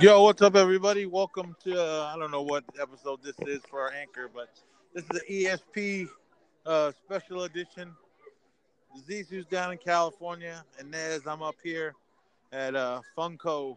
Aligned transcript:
Yo, 0.00 0.22
what's 0.22 0.40
up, 0.42 0.54
everybody? 0.54 1.06
Welcome 1.06 1.56
to 1.64 1.74
uh, 1.74 2.12
I 2.14 2.16
don't 2.16 2.30
know 2.30 2.42
what 2.42 2.62
episode 2.80 3.20
this 3.20 3.34
is 3.48 3.60
for 3.68 3.80
our 3.80 3.92
anchor, 3.92 4.30
but 4.32 4.48
this 4.94 5.02
is 5.02 5.08
the 5.08 5.58
ESP 5.76 6.08
uh, 6.64 6.92
special 7.04 7.42
edition. 7.42 7.90
Zisu's 9.08 9.44
down 9.46 9.72
in 9.72 9.78
California, 9.78 10.64
and 10.78 10.88
Nez, 10.92 11.26
I'm 11.26 11.42
up 11.42 11.56
here 11.64 11.94
at 12.52 12.76
uh, 12.76 13.00
Funko 13.16 13.76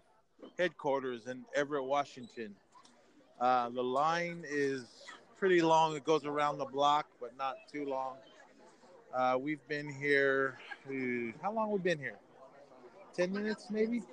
headquarters 0.60 1.26
in 1.26 1.44
Everett, 1.56 1.86
Washington. 1.86 2.54
Uh, 3.40 3.70
the 3.70 3.84
line 3.84 4.46
is 4.48 4.86
pretty 5.40 5.64
long. 5.64 5.96
It 5.96 6.04
goes 6.04 6.26
around 6.26 6.60
the 6.60 6.66
block, 6.66 7.08
but 7.20 7.36
not 7.36 7.56
too 7.72 7.86
long. 7.86 8.18
Uh, 9.12 9.40
we've 9.42 9.68
been 9.68 9.92
here. 9.92 10.60
How 11.42 11.52
long 11.52 11.72
we 11.72 11.80
been 11.80 11.98
here? 11.98 12.20
Ten 13.16 13.34
minutes, 13.34 13.70
maybe. 13.72 14.04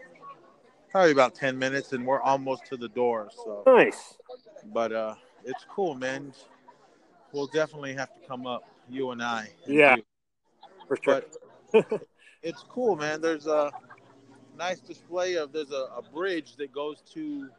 Probably 0.91 1.12
about 1.12 1.34
ten 1.34 1.59
minutes, 1.59 1.92
and 1.92 2.06
we're 2.06 2.20
almost 2.20 2.65
to 2.66 2.77
the 2.77 2.88
door. 2.88 3.29
So, 3.45 3.62
Nice. 3.66 4.16
but 4.73 4.92
uh, 4.92 5.15
it's 5.45 5.65
cool, 5.69 5.95
man. 5.95 6.33
We'll 7.33 7.46
definitely 7.46 7.95
have 7.95 8.12
to 8.15 8.20
come 8.27 8.46
up, 8.46 8.65
you 8.88 9.10
and 9.10 9.23
I. 9.23 9.51
and 9.66 9.74
Yeah. 9.74 9.96
do- 9.96 10.02
For 10.87 10.96
sure. 11.02 11.23
But 11.74 12.02
it's 12.43 12.65
cool, 12.70 12.96
man. 12.96 13.20
There's 13.20 13.46
a 13.46 13.70
nice 14.56 14.80
display 14.80 15.34
of 15.37 15.52
there's 15.52 15.73
a, 15.73 15.88
a 15.96 16.02
bridge 16.02 16.56
that 16.56 16.73
goes 16.73 17.02
to 17.12 17.51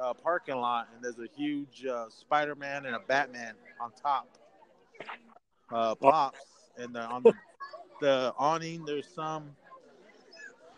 a 0.00 0.12
parking 0.12 0.56
lot, 0.56 0.88
and 0.94 1.02
there's 1.04 1.18
a 1.20 1.28
huge 1.36 1.86
uh, 1.86 2.08
Spider-Man 2.08 2.86
and 2.86 2.96
a 2.96 3.00
Batman 3.00 3.54
on 3.80 3.92
top. 4.02 4.28
Uh, 5.70 5.94
pops, 5.94 6.40
and 6.76 6.94
the, 6.94 7.00
on 7.00 7.22
the, 7.22 7.32
the 8.00 8.34
awning 8.36 8.84
there's 8.84 9.06
some. 9.08 9.54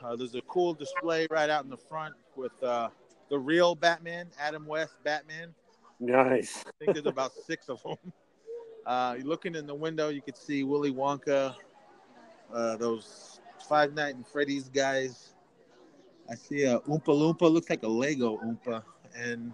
Uh, 0.05 0.15
there's 0.17 0.35
a 0.35 0.43
cool 0.43 0.75
display 0.75 1.27
right 1.31 1.49
out 1.49 1.65
in 1.65 1.71
the 1.71 1.77
front 1.77 2.15
with 2.37 2.53
uh, 2.63 2.89
the 3.31 3.39
real 3.39 3.75
Batman, 3.75 4.29
Adam 4.39 4.67
West 4.67 4.97
Batman. 5.03 5.55
nice. 5.99 6.63
I 6.67 6.71
think 6.79 6.95
there's 6.95 7.07
about 7.07 7.33
six 7.47 7.69
of 7.71 7.83
them. 7.83 8.13
Uh, 8.85 9.17
looking 9.23 9.55
in 9.55 9.67
the 9.67 9.75
window, 9.75 10.11
you 10.11 10.21
could 10.21 10.37
see 10.37 10.63
Willy 10.63 10.93
Wonka, 10.93 11.55
uh, 12.53 12.77
those 12.77 13.41
Five 13.67 13.95
Night 13.95 14.15
and 14.15 14.27
Freddy's 14.27 14.69
guys. 14.69 15.33
I 16.31 16.35
see 16.35 16.65
a 16.65 16.81
Oompa 16.81 17.07
Loompa, 17.07 17.51
looks 17.51 17.71
like 17.71 17.83
a 17.83 17.89
Lego 17.89 18.39
Oompa, 18.39 18.83
and 19.17 19.53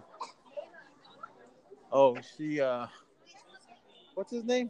oh, 1.93 2.17
see, 2.37 2.59
uh, 2.59 2.87
what's 4.15 4.31
his 4.31 4.43
name? 4.43 4.69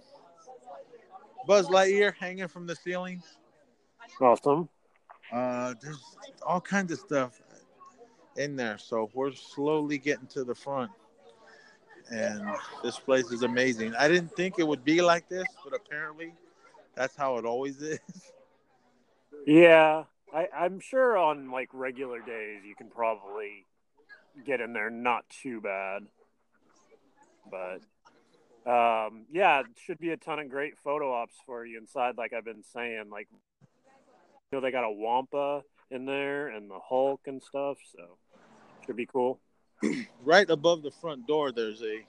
Buzz 1.48 1.68
Lightyear 1.70 2.14
hanging 2.14 2.48
from 2.48 2.68
the 2.68 2.76
ceiling. 2.76 3.24
Awesome. 4.20 4.70
Uh, 5.32 5.74
there's 5.82 6.18
all 6.46 6.62
kinds 6.62 6.92
of 6.92 7.00
stuff 7.00 7.42
in 8.38 8.56
there. 8.56 8.78
So 8.78 9.10
we're 9.14 9.32
slowly 9.34 9.98
getting 9.98 10.28
to 10.28 10.44
the 10.44 10.56
front. 10.56 10.92
And 12.12 12.44
this 12.84 13.00
place 13.00 13.32
is 13.32 13.44
amazing. 13.44 13.96
I 13.96 14.08
didn't 14.08 14.36
think 14.36 14.56
it 14.60 14.68
would 14.68 14.84
be 14.84 15.02
like 15.02 15.30
this, 15.30 15.48
but 15.64 15.74
apparently 15.74 16.34
that's 16.96 17.16
how 17.16 17.38
it 17.38 17.46
always 17.46 17.82
is. 17.82 18.00
Yeah. 19.46 20.04
I, 20.34 20.48
I'm 20.56 20.80
sure 20.80 21.18
on 21.18 21.52
like 21.52 21.70
regular 21.74 22.20
days 22.20 22.62
you 22.66 22.76
can 22.76 22.90
probably 22.90 23.66
get 24.46 24.62
in 24.62 24.74
there 24.74 24.90
not 24.90 25.26
too 25.30 25.62
bad. 25.62 26.04
But 27.50 27.82
um, 28.66 29.26
yeah, 29.32 29.64
should 29.86 30.00
be 30.00 30.12
a 30.12 30.18
ton 30.18 30.40
of 30.40 30.50
great 30.50 30.78
photo 30.84 31.14
ops 31.14 31.36
for 31.46 31.66
you 31.66 31.80
inside, 31.80 32.18
like 32.18 32.34
I've 32.34 32.46
been 32.46 32.64
saying. 32.64 33.06
Like 33.10 33.28
know, 34.52 34.60
they 34.62 34.72
got 34.72 34.84
a 34.84 34.92
Wampa 34.92 35.64
in 35.92 36.06
there 36.06 36.50
and 36.50 36.70
the 36.70 36.80
Hulk 36.80 37.22
and 37.28 37.42
stuff, 37.42 37.78
so 37.96 38.18
should 38.86 38.96
be 38.96 39.06
cool. 39.06 39.40
Right 40.24 40.48
above 40.50 40.84
the 40.84 40.92
front 40.92 41.26
door, 41.26 41.52
there's 41.52 41.82
a 41.82 42.06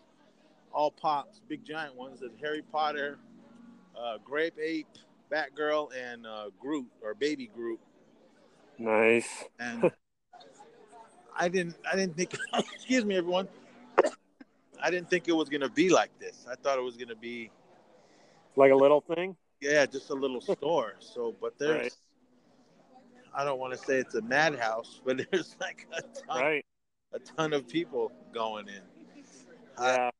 all 0.75 0.91
pops, 0.91 1.41
big 1.49 1.65
giant 1.65 1.95
ones 1.95 2.21
that 2.21 2.31
Harry 2.43 2.61
Potter, 2.71 3.19
uh, 3.99 4.19
Grape 4.23 4.55
Ape, 4.63 4.87
Batgirl, 5.31 5.89
and 5.97 6.27
uh, 6.27 6.51
Groot 6.61 6.89
or 7.03 7.15
Baby 7.15 7.51
Groot. 7.55 7.81
Nice. 8.79 9.45
and 9.59 9.91
I 11.37 11.49
didn't 11.49 11.77
I 11.91 11.97
didn't 11.97 12.17
think 12.17 12.37
excuse 12.55 13.05
me 13.07 13.17
everyone 13.17 13.49
I 14.83 14.91
didn't 14.91 15.09
think 15.09 15.29
it 15.29 15.33
was 15.33 15.49
gonna 15.49 15.71
be 15.71 15.89
like 15.89 16.11
this. 16.19 16.45
I 16.51 16.55
thought 16.57 16.79
it 16.79 16.83
was 16.83 16.97
gonna 16.99 17.15
be 17.17 17.51
Like 18.57 18.73
a 18.73 18.77
little 18.77 19.01
thing. 19.01 19.37
yeah, 19.63 19.87
just 19.87 20.11
a 20.11 20.15
little 20.15 20.41
store. 20.43 20.97
So 21.01 21.35
but 21.41 21.59
there's 21.59 21.83
Right. 21.83 21.93
I 23.35 23.45
don't 23.45 23.59
want 23.59 23.73
to 23.73 23.79
say 23.79 23.97
it's 23.97 24.15
a 24.15 24.23
madhouse, 24.23 25.01
but 25.05 25.21
there's 25.31 25.57
like 25.61 25.87
a 25.93 26.03
ton, 26.03 26.41
Right. 26.43 26.65
a 27.13 27.19
ton 27.19 27.53
of 27.53 27.69
people 27.69 28.13
going 28.33 28.69
in. 28.69 28.83
Yeah. 29.79 30.11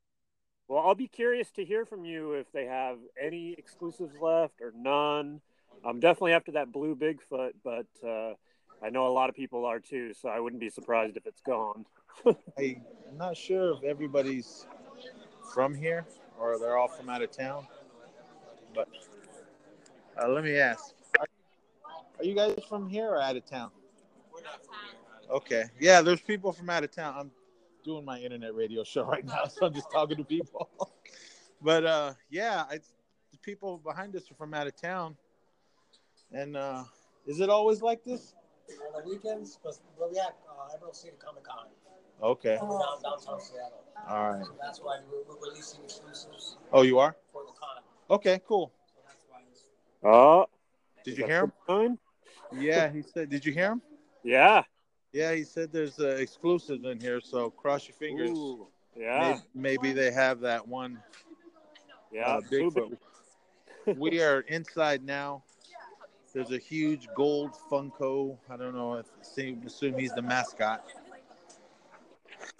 Well, 0.69 0.83
I'll 0.87 0.95
be 0.95 1.09
curious 1.09 1.51
to 1.53 1.65
hear 1.65 1.85
from 1.85 2.05
you 2.05 2.33
if 2.33 2.51
they 2.53 2.65
have 2.65 2.99
any 3.21 3.55
exclusives 3.59 4.15
left 4.21 4.63
or 4.63 4.73
none. 4.75 5.41
I'm 5.85 6.01
definitely 6.01 6.33
after 6.33 6.53
that 6.53 6.73
blue 6.73 6.97
Bigfoot, 6.97 7.53
but 7.63 7.87
uh, 8.07 8.35
I 8.83 8.91
know 8.91 9.07
a 9.07 9.13
lot 9.13 9.29
of 9.29 9.35
people 9.35 9.67
are 9.67 9.81
too, 9.81 10.15
so 10.15 10.29
I 10.29 10.41
wouldn't 10.41 10.61
be 10.61 10.71
surprised 10.71 11.17
if 11.17 11.27
it's 11.27 11.43
gone. 11.43 11.85
I'm 12.27 12.83
not 13.17 13.37
sure 13.37 13.75
if 13.75 13.83
everybody's 13.85 14.67
from 15.53 15.75
here 15.75 16.07
or 16.39 16.59
they're 16.59 16.79
all 16.79 16.89
from 16.89 17.11
out 17.11 17.21
of 17.23 17.31
town. 17.31 17.67
But 18.75 18.89
uh, 20.21 20.29
let 20.29 20.45
me 20.45 20.57
ask: 20.57 20.95
are, 22.23 22.25
are 22.25 22.29
you 22.29 22.35
guys 22.35 22.65
from 22.69 22.89
here 22.89 23.09
or 23.11 23.21
out 23.21 23.37
of 23.37 23.45
town? 23.45 23.71
Okay, 25.31 25.65
yeah, 25.81 26.03
there's 26.03 26.21
people 26.21 26.53
from 26.53 26.71
out 26.71 26.85
of 26.85 26.91
town. 26.91 27.15
I'm 27.17 27.31
doing 27.85 28.05
my 28.05 28.19
internet 28.19 28.55
radio 28.55 28.85
show 28.85 29.05
right 29.05 29.25
now, 29.25 29.45
so 29.47 29.67
I'm 29.67 29.75
just 29.75 29.91
talking 29.91 30.17
to 30.17 30.25
people. 30.25 30.69
but 31.63 31.85
uh, 31.85 32.13
yeah, 32.31 32.65
I, 32.71 32.77
the 33.31 33.39
people 33.43 33.79
behind 33.79 34.15
us 34.17 34.31
are 34.31 34.35
from 34.35 34.55
out 34.55 34.67
of 34.67 34.77
town. 34.81 35.17
And 36.33 36.57
uh, 36.57 36.85
is 37.27 37.41
it 37.41 37.51
always 37.51 37.83
like 37.83 38.05
this? 38.05 38.35
on 38.95 39.03
the 39.03 39.09
weekends, 39.09 39.59
but 39.63 39.79
but 39.99 40.11
we 40.11 40.19
have 40.19 40.33
uh, 40.49 40.75
Emerald 40.75 40.97
City 40.97 41.15
Comic 41.19 41.45
Con 41.45 41.67
Okay, 42.23 42.57
down, 42.57 42.69
downtown 42.69 43.41
Seattle. 43.41 43.85
all 44.09 44.33
right. 44.33 44.47
So 44.47 44.53
that's 44.63 44.79
why 44.81 45.01
we're, 45.11 45.23
we're 45.29 45.51
releasing 45.51 45.83
exclusives 45.85 46.57
Oh, 46.73 46.83
you 46.83 46.99
are? 46.99 47.17
for 47.33 47.43
the 47.43 47.53
con. 47.53 47.83
Okay, 48.11 48.41
cool. 48.47 48.73
So 48.87 49.01
that's 49.07 49.25
Oh, 50.05 50.47
Did 51.05 51.19
you 51.19 51.25
hear 51.27 51.41
him? 51.45 51.53
fine? 51.67 51.99
Yeah, 52.55 52.91
he 52.91 53.03
said. 53.03 53.31
Did 53.31 53.45
you 53.45 53.53
hear 53.53 53.73
him? 53.73 53.83
Yeah. 54.23 54.63
Yeah, 55.13 55.35
he 55.35 55.45
said 55.45 55.73
there's 55.73 55.99
uh, 56.01 56.17
exclusives 56.19 56.85
in 56.85 56.99
here, 57.01 57.21
so 57.21 57.51
cross 57.51 57.87
your 57.87 57.95
fingers. 57.95 58.31
Ooh, 58.31 58.67
yeah. 58.97 59.39
May- 59.55 59.77
Maybe, 59.77 59.93
they 59.93 60.11
have 60.11 60.41
that 60.41 60.67
one 60.67 60.99
Yeah. 62.11 62.27
uh, 62.27 62.41
Bigfoot. 62.41 62.97
we 63.97 64.23
are 64.23 64.41
inside 64.41 65.05
now. 65.05 65.43
There's 66.33 66.51
a 66.51 66.59
huge 66.59 67.09
gold 67.15 67.51
Funko. 67.71 68.39
I 68.49 68.57
don't 68.57 68.75
know 68.75 68.95
if 68.95 69.07
assume 69.21 69.63
assume 69.67 69.99
he's 69.99 70.15
the 70.15 70.23
mascot. 70.23 70.83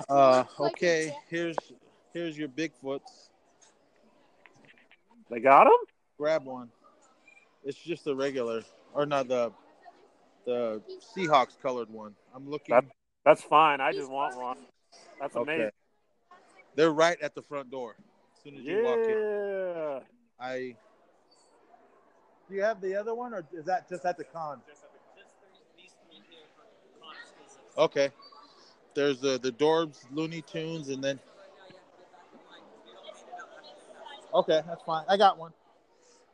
Uh, 0.09 0.45
okay, 0.61 1.17
here's 1.31 1.57
here's 2.13 2.37
your 2.37 2.49
Bigfoots. 2.49 3.31
They 5.31 5.41
got 5.41 5.67
him? 5.67 5.73
Grab 6.19 6.45
one. 6.45 6.71
It's 7.65 7.79
just 7.79 8.05
the 8.05 8.15
regular, 8.15 8.63
or 8.93 9.07
not 9.07 9.29
the 9.29 9.53
the 10.45 10.83
Seahawks 11.17 11.59
colored 11.61 11.89
one. 11.91 12.15
I'm 12.35 12.49
looking. 12.49 12.75
That- 12.75 12.85
That's 13.25 13.43
fine. 13.43 13.81
I 13.81 13.93
just 13.93 14.11
want 14.11 14.37
one. 14.37 14.59
That's 15.21 15.37
Okay. 15.37 15.55
amazing. 15.55 15.71
They're 16.75 16.91
right 16.93 17.21
at 17.21 17.35
the 17.35 17.43
front 17.43 17.71
door. 17.71 17.95
As 18.37 18.43
soon 18.43 18.57
as 18.57 18.65
you 18.65 18.83
walk 18.83 18.99
in. 18.99 19.11
Yeah. 19.11 20.01
I. 20.41 20.77
Do 22.49 22.55
you 22.57 22.63
have 22.63 22.81
the 22.81 22.97
other 22.97 23.15
one, 23.15 23.33
or 23.33 23.47
is 23.53 23.65
that 23.67 23.89
just 23.89 24.05
at 24.05 24.17
the 24.17 24.25
con? 24.25 24.61
Okay. 27.79 28.11
There's 28.95 29.21
the 29.21 29.39
the 29.39 29.53
Dorbz, 29.53 30.05
Looney 30.11 30.43
Tunes, 30.43 30.89
and 30.89 31.03
then. 31.03 31.21
Okay, 34.35 34.63
that's 34.67 34.83
fine. 34.83 35.05
I 35.09 35.17
got 35.17 35.39
one. 35.39 35.53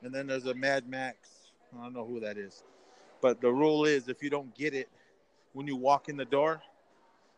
And 0.03 0.15
then 0.15 0.27
there's 0.29 0.47
a 0.47 0.55
Mad 0.55 0.89
Max. 0.89 1.51
I 1.77 1.83
don't 1.83 1.93
know 1.93 2.07
who 2.07 2.21
that 2.21 2.39
is, 2.39 2.63
but 3.21 3.41
the 3.41 3.51
rule 3.53 3.85
is 3.85 4.09
if 4.09 4.23
you 4.23 4.31
don't 4.31 4.55
get 4.55 4.75
it 4.75 4.89
when 5.53 5.67
you 5.67 5.77
walk 5.77 6.09
in 6.09 6.17
the 6.17 6.25
door, 6.25 6.61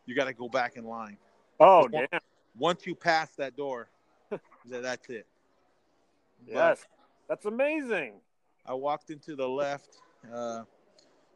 you 0.05 0.15
got 0.15 0.25
to 0.25 0.33
go 0.33 0.47
back 0.49 0.75
in 0.75 0.85
line. 0.85 1.17
Oh, 1.59 1.87
Just 1.87 2.11
damn. 2.11 2.21
Once 2.57 2.85
you 2.85 2.95
pass 2.95 3.29
that 3.37 3.55
door, 3.55 3.87
that's 4.65 5.09
it. 5.09 5.25
But- 6.47 6.53
Yes. 6.53 6.85
That's 7.29 7.45
amazing. 7.45 8.15
I 8.65 8.73
walked 8.73 9.09
into 9.09 9.37
the 9.37 9.47
left. 9.47 9.99
Uh, 10.33 10.63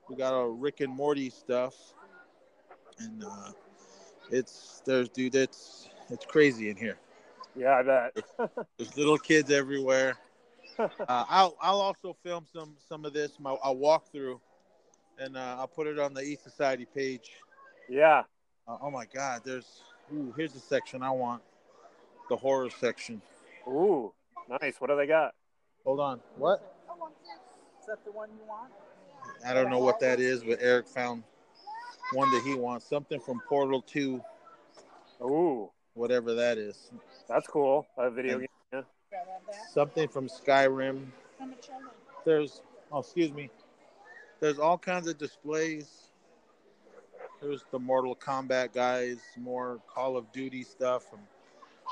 we 0.09 0.17
got 0.17 0.33
our 0.33 0.49
Rick 0.51 0.81
and 0.81 0.93
Morty 0.93 1.29
stuff, 1.29 1.73
and 2.99 3.23
uh, 3.23 3.51
it's 4.29 4.81
there's 4.85 5.07
dude, 5.07 5.35
it's 5.35 5.87
it's 6.09 6.25
crazy 6.25 6.69
in 6.69 6.75
here. 6.75 6.97
Yeah, 7.55 7.75
I 7.77 7.83
bet. 7.83 8.25
There's 8.77 8.97
little 8.97 9.17
kids 9.17 9.51
everywhere. 9.51 10.17
Uh, 11.07 11.25
I'll 11.29 11.55
I'll 11.61 11.79
also 11.81 12.15
film 12.23 12.45
some 12.51 12.75
some 12.89 13.05
of 13.05 13.13
this. 13.13 13.39
My 13.39 13.55
I'll 13.63 13.77
walk 13.77 14.11
through, 14.11 14.41
and 15.19 15.37
uh, 15.37 15.55
I'll 15.59 15.67
put 15.67 15.87
it 15.87 15.99
on 15.99 16.13
the 16.13 16.21
East 16.21 16.43
Society 16.43 16.85
page. 16.85 17.31
yeah. 17.89 18.23
Uh, 18.67 18.77
oh 18.81 18.91
my 18.91 19.05
God, 19.05 19.41
there's. 19.45 19.83
Ooh, 20.13 20.33
here's 20.35 20.53
the 20.53 20.59
section 20.59 21.01
I 21.01 21.11
want. 21.11 21.41
The 22.29 22.35
horror 22.35 22.69
section. 22.69 23.21
Ooh, 23.67 24.11
nice. 24.61 24.75
What 24.79 24.89
do 24.89 24.97
they 24.97 25.07
got? 25.07 25.33
Hold 25.85 25.99
on. 25.99 26.19
What? 26.37 26.61
Is 27.79 27.85
that 27.87 28.03
the 28.03 28.11
one 28.11 28.29
you 28.31 28.47
want? 28.47 28.71
I 29.45 29.53
don't 29.53 29.69
know 29.69 29.79
what 29.79 29.99
that 29.99 30.19
is, 30.19 30.43
but 30.43 30.57
Eric 30.61 30.87
found 30.87 31.23
one 32.13 32.31
that 32.31 32.43
he 32.43 32.55
wants. 32.55 32.87
Something 32.87 33.19
from 33.19 33.39
Portal 33.47 33.81
2, 33.81 34.21
Ooh, 35.21 35.69
whatever 35.93 36.33
that 36.33 36.57
is. 36.57 36.89
that's 37.29 37.47
cool. 37.47 37.85
A 37.97 38.09
video 38.09 38.39
game. 38.39 38.44
Something 39.73 40.07
from 40.07 40.27
Skyrim. 40.27 41.05
There's, 42.25 42.61
oh, 42.91 42.99
excuse 42.99 43.31
me. 43.31 43.49
There's 44.39 44.59
all 44.59 44.77
kinds 44.77 45.07
of 45.07 45.17
displays. 45.17 46.09
There's 47.41 47.63
the 47.71 47.79
Mortal 47.79 48.15
Kombat 48.15 48.73
guys, 48.73 49.17
more 49.37 49.79
Call 49.87 50.17
of 50.17 50.31
Duty 50.31 50.63
stuff. 50.63 51.11
And, 51.13 51.21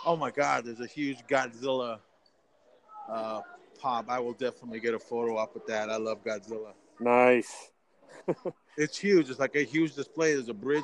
oh 0.05 0.15
my 0.15 0.31
God, 0.31 0.65
there's 0.65 0.79
a 0.79 0.87
huge 0.87 1.19
Godzilla 1.27 1.99
uh, 3.09 3.41
pop. 3.79 4.05
I 4.09 4.19
will 4.19 4.33
definitely 4.33 4.79
get 4.79 4.93
a 4.93 4.99
photo 4.99 5.35
up 5.37 5.53
with 5.53 5.67
that. 5.67 5.89
I 5.89 5.97
love 5.97 6.23
Godzilla. 6.23 6.73
Nice. 6.99 7.71
It's 8.75 8.97
huge. 8.97 9.29
It's 9.29 9.39
like 9.39 9.55
a 9.55 9.61
huge 9.61 9.93
display. 9.93 10.33
There's 10.33 10.49
a 10.49 10.53
bridge. 10.53 10.83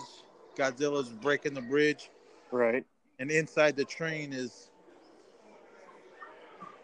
Godzilla's 0.55 1.09
breaking 1.09 1.55
the 1.55 1.61
bridge, 1.61 2.11
Right. 2.51 2.85
and 3.17 3.31
inside 3.31 3.75
the 3.75 3.85
train 3.85 4.31
is, 4.31 4.68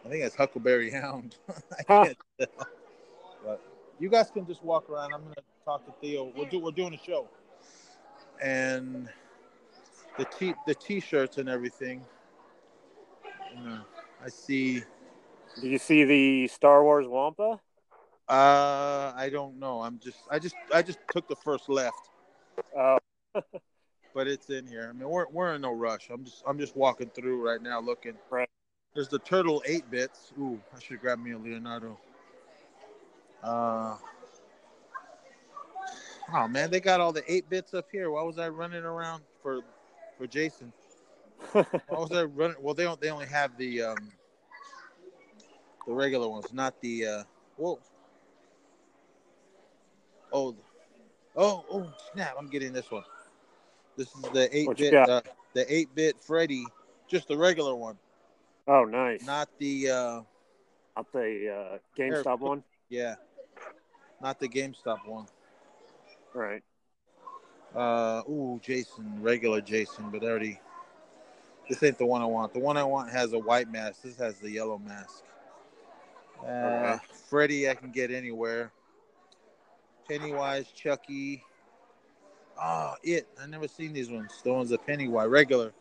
I 0.06 0.10
think 0.10 0.22
that's 0.22 0.36
Huckleberry 0.36 0.92
Hound. 0.92 1.36
I 1.80 1.84
can't 1.84 2.18
tell. 2.40 2.68
But 3.44 3.62
you 4.00 4.10
guys 4.10 4.30
can 4.30 4.46
just 4.46 4.63
walk 4.63 4.90
around. 4.90 5.13
I'm 5.13 5.22
gonna 5.22 5.36
talk 5.66 5.86
to 5.86 5.94
Theo. 6.00 6.31
We're 6.38 6.46
do, 6.46 6.60
we're 6.60 6.72
doing 6.72 6.94
a 6.94 6.98
show, 6.98 7.28
and 8.42 9.10
the 10.18 10.25
t 10.25 10.54
the 10.68 10.75
t-shirts 10.75 11.38
and 11.38 11.50
everything. 11.50 12.04
Uh, 13.57 13.80
I 14.24 14.30
see. 14.30 14.84
Do 15.62 15.68
you 15.68 15.78
see 15.80 16.04
the 16.04 16.48
Star 16.50 16.84
Wars 16.84 17.07
Wampa? 17.07 17.60
Uh, 18.28 19.13
I 19.16 19.30
don't 19.31 19.60
know. 19.60 19.81
I'm 19.81 20.00
just 20.00 20.19
I 20.30 20.38
just 20.38 20.56
I 20.74 20.81
just 20.81 21.00
took 21.12 21.28
the 21.28 21.36
first 21.36 21.68
left. 21.68 22.10
Oh, 22.78 22.98
but 24.13 24.28
it's 24.28 24.50
in 24.50 24.68
here. 24.68 24.88
I 24.90 24.94
mean, 24.94 25.10
we're 25.10 25.28
we're 25.31 25.56
in 25.56 25.62
no 25.62 25.72
rush. 25.72 26.10
I'm 26.12 26.24
just 26.24 26.44
I'm 26.46 26.60
just 26.60 26.75
walking 26.75 27.10
through 27.10 27.44
right 27.44 27.62
now, 27.62 27.80
looking. 27.80 28.13
Right. 28.30 28.44
There's 28.95 29.09
the 29.09 29.19
turtle 29.19 29.62
eight 29.68 29.92
bits. 29.92 30.31
Ooh, 30.39 30.59
I 30.75 30.80
should 30.80 31.01
grab 31.01 31.19
me 31.19 31.31
a 31.31 31.38
Leonardo. 31.38 32.00
Uh. 33.44 33.97
Oh 36.33 36.47
man, 36.47 36.71
they 36.71 36.80
got 36.80 37.01
all 37.01 37.12
the 37.12 37.30
eight 37.31 37.47
bits 37.50 37.74
up 37.74 37.88
here. 37.92 38.09
Why 38.09 38.24
was 38.24 38.39
I 38.39 38.50
running 38.50 38.83
around 38.83 39.21
for 39.44 39.59
for 40.18 40.25
Jason? 40.25 40.71
Why 41.51 41.65
was 41.89 42.12
I 42.13 42.24
running? 42.24 42.56
Well, 42.62 42.74
they 42.74 42.83
don't. 42.83 43.00
They 43.00 43.09
only 43.09 43.27
have 43.27 43.57
the 43.57 43.83
um 43.83 44.12
the 45.86 45.94
regular 45.94 46.30
ones, 46.30 46.51
not 46.53 46.80
the 46.81 47.06
uh. 47.06 47.24
Whoa. 47.57 47.80
Oh, 50.33 50.56
oh, 51.36 51.65
oh! 51.69 51.94
Snap! 52.13 52.36
I'm 52.38 52.47
getting 52.47 52.74
this 52.74 52.89
one. 52.89 53.03
This 53.97 54.07
is 54.15 54.24
the 54.33 54.50
eight 54.56 54.68
What 54.68 54.77
bit, 54.77 54.94
uh, 54.94 55.21
the 55.53 55.74
eight 55.74 55.94
bit 55.95 56.19
Freddy, 56.19 56.65
just 57.07 57.27
the 57.27 57.38
regular 57.38 57.75
one, 57.75 57.97
oh, 58.67 58.83
nice. 58.85 59.23
not 59.25 59.50
the 59.59 59.89
uh, 59.89 60.21
Not 60.95 61.12
the 61.13 61.50
uh, 61.50 61.77
GameStop 61.97 62.39
one. 62.39 62.63
yeah, 62.89 63.15
not 64.21 64.39
the 64.39 64.47
GameStop 64.47 65.07
one. 65.07 65.25
Right. 66.33 66.63
Uh, 67.75 68.21
ooh, 68.29 68.59
Jason, 68.63 69.21
regular 69.21 69.62
Jason, 69.62 70.09
but 70.09 70.23
already. 70.23 70.59
This 71.67 71.81
ain't 71.81 71.97
the 71.97 72.06
one 72.06 72.21
I 72.21 72.25
want. 72.25 72.53
The 72.53 72.59
one 72.59 72.77
I 72.77 72.83
want 72.83 73.12
has 73.12 73.33
a 73.33 73.39
white 73.39 73.71
mask. 73.71 74.03
This 74.03 74.17
has 74.17 74.35
the 74.38 74.51
yellow 74.51 74.77
mask. 74.77 75.23
Uh, 76.41 76.45
Okay. 76.45 76.95
Freddy, 77.27 77.69
I 77.69 77.73
can 77.73 77.91
get 77.91 78.11
anywhere. 78.11 78.71
Pennywise, 80.07 80.68
Chucky. 80.75 81.44
Oh, 82.61 82.94
it. 83.03 83.27
I 83.41 83.47
never 83.47 83.68
seen 83.68 83.94
these 83.94 84.11
ones. 84.11 84.31
The 84.44 84.53
ones 84.53 84.69
that 84.69 84.85
Pennywise, 84.85 85.27
regular. 85.27 85.73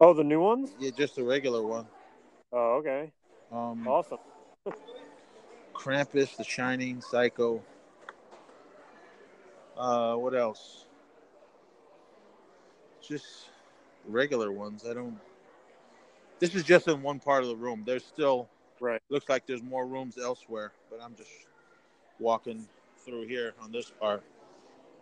Oh, 0.00 0.12
the 0.12 0.24
new 0.24 0.40
ones. 0.40 0.70
Yeah, 0.80 0.90
just 0.96 1.16
a 1.18 1.22
regular 1.24 1.62
one. 1.62 1.86
Oh, 2.52 2.76
okay. 2.78 3.12
Um, 3.52 3.86
Awesome. 3.86 4.18
Krampus, 5.74 6.36
The 6.36 6.44
Shining, 6.44 7.00
Psycho. 7.00 7.62
Uh, 9.76 10.14
what 10.16 10.34
else? 10.34 10.86
Just 13.02 13.48
regular 14.06 14.52
ones. 14.52 14.84
I 14.88 14.94
don't. 14.94 15.18
This 16.38 16.54
is 16.54 16.64
just 16.64 16.88
in 16.88 17.02
one 17.02 17.20
part 17.20 17.42
of 17.42 17.48
the 17.48 17.56
room. 17.56 17.82
There's 17.86 18.04
still 18.04 18.48
Right. 18.80 19.00
looks 19.10 19.28
like 19.28 19.46
there's 19.46 19.62
more 19.62 19.86
rooms 19.86 20.18
elsewhere, 20.18 20.72
but 20.90 21.00
I'm 21.02 21.14
just 21.14 21.30
walking 22.18 22.66
through 22.98 23.26
here 23.26 23.54
on 23.60 23.72
this 23.72 23.90
part. 23.90 24.22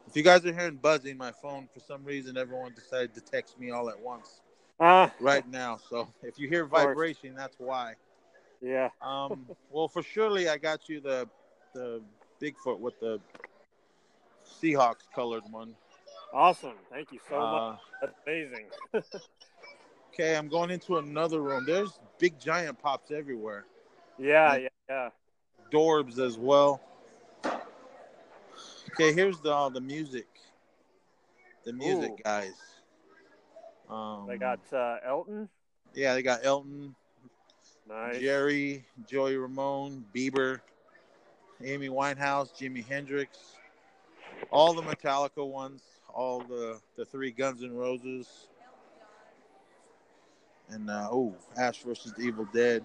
If 0.07 0.17
you 0.17 0.23
guys 0.23 0.45
are 0.47 0.53
hearing 0.53 0.77
buzzing, 0.77 1.17
my 1.17 1.33
phone 1.33 1.69
for 1.73 1.81
some 1.81 2.05
reason 2.05 2.37
everyone 2.37 2.73
decided 2.75 3.15
to 3.15 3.21
text 3.21 3.59
me 3.59 3.71
all 3.71 3.91
at 3.91 4.01
once 4.01 4.41
Ah, 4.81 5.13
right 5.21 5.49
now. 5.49 5.79
So 5.91 6.09
if 6.23 6.39
you 6.39 6.49
hear 6.49 6.65
vibration, 6.67 7.35
that's 7.35 7.57
why. 7.59 7.95
yeah. 8.61 8.91
Um, 9.03 9.47
well, 9.71 9.89
for 9.89 10.03
surely 10.03 10.49
I 10.49 10.57
got 10.59 10.89
you 10.89 11.01
the 11.01 11.29
the 11.75 12.03
Bigfoot 12.41 12.79
with 12.79 12.99
the 13.01 13.21
Seahawks 14.63 15.05
colored 15.15 15.43
one. 15.51 15.75
Awesome. 16.33 16.75
Thank 16.91 17.13
you 17.13 17.19
so 17.29 17.41
Uh, 17.41 17.71
much. 17.71 17.79
That's 18.01 18.15
amazing. 18.27 18.67
okay, 20.13 20.37
I'm 20.37 20.49
going 20.49 20.71
into 20.71 20.99
another 20.99 21.41
room. 21.41 21.65
There's 21.67 21.99
big 22.19 22.39
giant 22.39 22.79
pops 22.81 23.11
everywhere. 23.11 23.65
Yeah, 24.19 24.57
yeah, 24.57 24.69
yeah. 24.89 25.09
Dorbz 25.73 26.19
as 26.19 26.39
well. 26.39 26.81
Okay, 28.93 29.13
here's 29.13 29.41
the 29.41 29.53
all 29.53 29.71
the 29.71 29.81
music. 29.81 30.27
The 31.65 31.73
music 31.73 32.11
Ooh. 32.13 32.23
guys. 32.25 32.55
Um, 33.91 34.27
They 34.29 34.37
got 34.37 34.61
uh, 34.73 34.97
Elton. 35.05 35.49
yeah, 35.95 36.15
they 36.15 36.23
got 36.23 36.45
Elton, 36.45 36.95
Nice. 37.89 38.21
Jerry, 38.21 38.85
Joey 39.07 39.37
Ramone, 39.37 40.05
Bieber, 40.15 40.61
Amy 41.65 41.89
Winehouse, 41.89 42.53
Jimi 42.53 42.87
Hendrix, 42.87 43.57
all 44.51 44.75
the 44.75 44.83
Metallica 44.83 45.47
ones, 45.47 45.83
all 46.13 46.41
the 46.41 46.81
the 46.97 47.05
three 47.05 47.31
Guns 47.31 47.63
N' 47.63 47.75
Roses, 47.75 48.49
and 50.69 50.91
uh, 50.91 51.09
oh, 51.11 51.35
Ash 51.57 51.83
versus 51.83 52.13
the 52.13 52.23
Evil 52.23 52.47
Dead, 52.53 52.85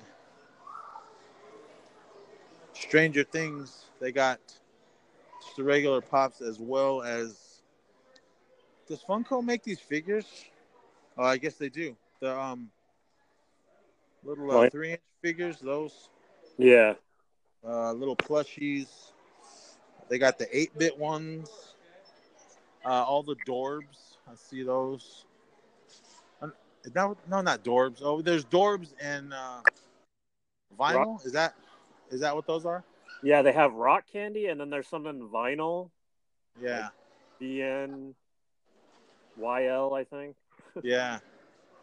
Stranger 2.73 3.23
Things. 3.25 3.85
They 3.99 4.11
got 4.13 4.39
just 5.43 5.57
the 5.57 5.63
regular 5.63 6.01
pops 6.01 6.41
as 6.41 6.59
well 6.59 7.01
as. 7.03 7.49
Does 8.87 9.01
Funko 9.03 9.43
make 9.43 9.63
these 9.63 9.79
figures? 9.79 10.45
Oh, 11.17 11.23
I 11.23 11.37
guess 11.37 11.55
they 11.55 11.69
do. 11.69 11.95
The 12.19 12.37
um 12.37 12.69
little 14.23 14.51
uh, 14.51 14.69
three 14.69 14.91
inch 14.91 15.01
figures, 15.21 15.59
those 15.59 16.09
Yeah. 16.57 16.95
uh, 17.65 17.91
little 17.93 18.15
plushies. 18.15 19.11
They 20.09 20.17
got 20.17 20.37
the 20.37 20.47
8 20.55 20.77
bit 20.77 20.97
ones. 20.97 21.75
Uh, 22.85 23.03
all 23.03 23.23
the 23.23 23.35
Dorbz. 23.47 24.17
I 24.29 24.35
see 24.35 24.63
those. 24.63 25.25
No, 26.93 27.15
no, 27.29 27.41
not 27.41 27.63
Dorbz. 27.63 28.01
Oh, 28.03 28.21
there's 28.21 28.43
Dorbz 28.43 28.93
and 29.01 29.33
uh, 29.33 29.61
vinyl. 30.77 31.25
Is 31.25 31.31
that 31.31 31.55
is 32.11 32.19
that 32.19 32.35
what 32.35 32.45
those 32.45 32.65
are? 32.65 32.83
Yeah, 33.21 33.41
they 33.41 33.53
have 33.53 33.73
rock 33.73 34.03
candy, 34.11 34.47
and 34.47 34.59
then 34.59 34.69
there's 34.69 34.87
something 34.87 35.29
vinyl. 35.33 35.89
Yeah, 36.61 36.89
BN 37.41 38.13
YL, 39.39 39.97
I 39.97 40.03
think. 40.03 40.35
Yeah. 40.81 41.19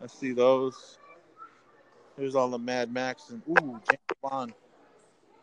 I 0.02 0.06
see 0.06 0.32
those. 0.32 0.98
Here's 2.16 2.34
all 2.34 2.48
the 2.48 2.58
Mad 2.58 2.92
Max 2.92 3.30
and 3.30 3.42
ooh, 3.48 3.80
James 3.88 4.20
Bond. 4.22 4.52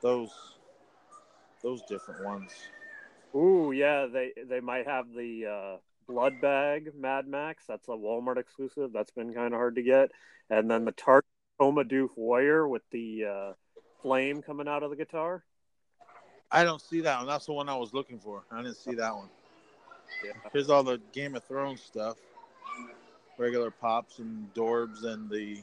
Those, 0.02 0.32
those 1.64 1.82
different 1.84 2.24
ones. 2.24 2.52
Ooh, 3.36 3.72
yeah, 3.72 4.08
they 4.12 4.32
they 4.48 4.60
might 4.60 4.88
have 4.88 5.06
the 5.12 5.46
uh, 5.46 5.78
Blood 6.08 6.42
Bag 6.42 6.92
Mad 6.98 7.28
Max. 7.28 7.64
That's 7.68 7.88
a 7.88 7.92
Walmart 7.92 8.38
exclusive. 8.38 8.92
That's 8.94 9.12
been 9.12 9.34
kind 9.34 9.54
of 9.54 9.60
hard 9.60 9.76
to 9.76 9.84
get. 9.84 10.12
And 10.50 10.70
then 10.70 10.86
the 10.86 10.92
Tart 10.92 11.26
Coma 11.60 11.84
Doof 11.84 12.10
Warrior 12.16 12.68
with 12.68 12.84
the 12.92 13.26
uh, 13.26 13.54
flame 14.02 14.42
coming 14.42 14.68
out 14.68 14.84
of 14.84 14.90
the 14.90 14.96
guitar. 14.96 15.44
I 16.52 16.64
don't 16.64 16.82
see 16.82 17.02
that 17.02 17.18
one. 17.18 17.28
That's 17.28 17.46
the 17.46 17.54
one 17.54 17.68
I 17.68 17.76
was 17.76 17.94
looking 17.94 18.20
for. 18.20 18.44
I 18.52 18.62
didn't 18.62 18.78
see 18.78 18.96
that 18.96 19.14
one. 19.14 19.30
Yeah. 20.24 20.32
Here's 20.54 20.70
all 20.70 20.84
the 20.84 21.02
Game 21.12 21.36
of 21.36 21.44
Thrones 21.44 21.82
stuff. 21.82 22.18
Regular 23.38 23.72
pops 23.72 24.20
and 24.20 24.52
Dorbz 24.54 25.04
and 25.04 25.30
the 25.30 25.58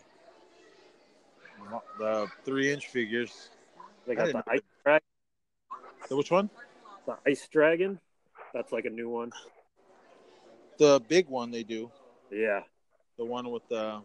the 1.98 2.28
three 2.44 2.72
inch 2.72 2.86
figures. 2.86 3.50
They 4.06 4.14
got 4.14 4.32
the 4.32 4.44
Ice 4.48 4.60
Dragon. 4.84 5.06
So 6.08 6.16
which 6.16 6.30
one? 6.30 6.50
The 7.06 7.16
Ice 7.26 7.48
Dragon. 7.48 7.98
That's 8.52 8.72
like 8.72 8.84
a 8.84 8.90
new 8.90 9.08
one. 9.08 9.32
The 10.78 11.00
big 11.08 11.28
one 11.28 11.50
they 11.50 11.62
do, 11.62 11.90
Yeah, 12.30 12.60
the 13.16 13.24
one 13.24 13.50
with 13.50 13.66
the 13.68 14.02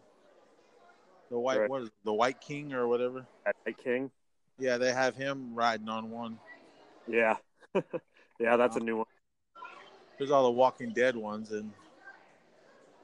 the 1.30 1.38
white 1.38 1.60
Right. 1.60 1.70
what 1.70 1.82
is 1.82 1.88
it, 1.88 1.94
the 2.04 2.12
White 2.12 2.40
King 2.40 2.72
or 2.72 2.88
whatever. 2.88 3.26
at 3.46 3.56
the 3.64 3.72
King. 3.72 4.10
Yeah, 4.58 4.78
they 4.78 4.92
have 4.92 5.16
him 5.16 5.54
riding 5.54 5.88
on 5.88 6.10
one. 6.10 6.38
Yeah, 7.08 7.36
yeah, 8.38 8.56
that's 8.56 8.76
a 8.76 8.80
uh, 8.80 8.84
new 8.84 8.96
one. 8.98 9.06
There's 10.18 10.30
all 10.30 10.44
the 10.44 10.50
Walking 10.50 10.92
Dead 10.92 11.16
ones, 11.16 11.52
and 11.52 11.72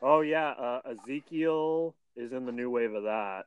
Oh 0.03 0.21
yeah, 0.21 0.51
uh, 0.51 0.81
Ezekiel 0.91 1.95
is 2.17 2.33
in 2.33 2.47
the 2.47 2.53
new 2.53 2.71
wave 2.71 2.95
of 2.95 3.05
that. 3.05 3.47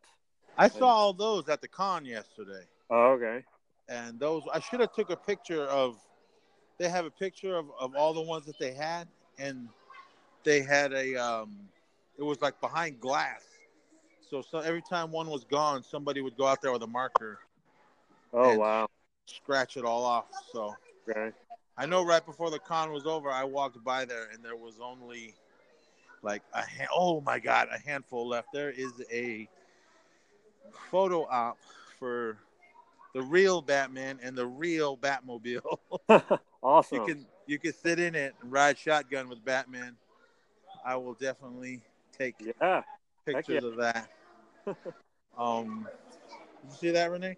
I 0.58 0.68
saw 0.68 0.88
all 0.88 1.14
those 1.14 1.48
at 1.50 1.62
the 1.62 1.68
con 1.68 2.06
yesterday. 2.06 2.66
Oh, 2.90 3.12
okay. 3.12 3.44
And 3.88 4.20
those 4.20 4.44
I 4.54 4.60
should 4.60 4.80
have 4.80 4.94
took 4.94 5.10
a 5.10 5.16
picture 5.16 5.64
of. 5.64 5.98
They 6.78 6.90
have 6.90 7.06
a 7.06 7.12
picture 7.12 7.58
of, 7.58 7.66
of 7.80 7.96
all 7.96 8.14
the 8.14 8.22
ones 8.22 8.46
that 8.46 8.58
they 8.58 8.74
had, 8.74 9.08
and 9.38 9.68
they 10.44 10.62
had 10.62 10.94
a. 10.94 11.16
Um, 11.16 11.56
it 12.18 12.24
was 12.24 12.42
like 12.42 12.60
behind 12.62 13.00
glass, 13.00 13.44
so 14.30 14.42
so 14.42 14.60
every 14.60 14.82
time 14.82 15.12
one 15.12 15.30
was 15.30 15.44
gone, 15.44 15.84
somebody 15.84 16.22
would 16.22 16.38
go 16.38 16.46
out 16.46 16.62
there 16.62 16.72
with 16.72 16.84
a 16.84 16.88
marker, 16.88 17.40
Oh 18.34 18.58
wow. 18.58 18.88
scratch 19.26 19.78
it 19.78 19.86
all 19.86 20.04
off. 20.04 20.26
So 20.52 20.76
Okay. 21.10 21.32
I 21.78 21.86
know 21.86 22.06
right 22.06 22.26
before 22.26 22.52
the 22.52 22.60
con 22.60 22.92
was 22.92 23.06
over, 23.06 23.30
I 23.30 23.44
walked 23.44 23.84
by 23.84 24.06
there 24.06 24.30
and 24.34 24.44
there 24.44 24.56
was 24.56 24.80
only 24.82 25.34
like 26.22 26.44
a 26.54 26.62
ha- 26.62 26.88
oh 26.94 27.22
my 27.22 27.40
god, 27.40 27.68
a 27.74 27.80
handful 27.80 28.28
left. 28.28 28.52
There 28.54 28.72
is 28.72 28.92
a 29.12 29.48
photo 30.92 31.26
op 31.26 31.58
for 32.00 32.38
the 33.14 33.22
real 33.22 33.62
Batman 33.62 34.20
and 34.22 34.38
the 34.38 34.46
real 34.46 34.98
Batmobile. 34.98 35.80
awesome. 36.64 37.00
you 37.00 37.06
can 37.06 37.26
you 37.48 37.60
can 37.60 37.74
sit 37.74 38.00
in 38.00 38.16
it 38.16 38.36
and 38.42 38.52
ride 38.52 38.78
shotgun 38.78 39.30
with 39.30 39.44
Batman. 39.44 39.96
I 40.86 40.96
will 40.96 41.14
definitely 41.14 41.82
take 42.18 42.36
Yeah. 42.62 42.84
pictures 43.26 43.64
of 43.64 43.78
that. 43.78 44.10
um, 45.38 45.88
you 46.64 46.76
see 46.76 46.92
that, 46.92 47.12
Renee? 47.12 47.38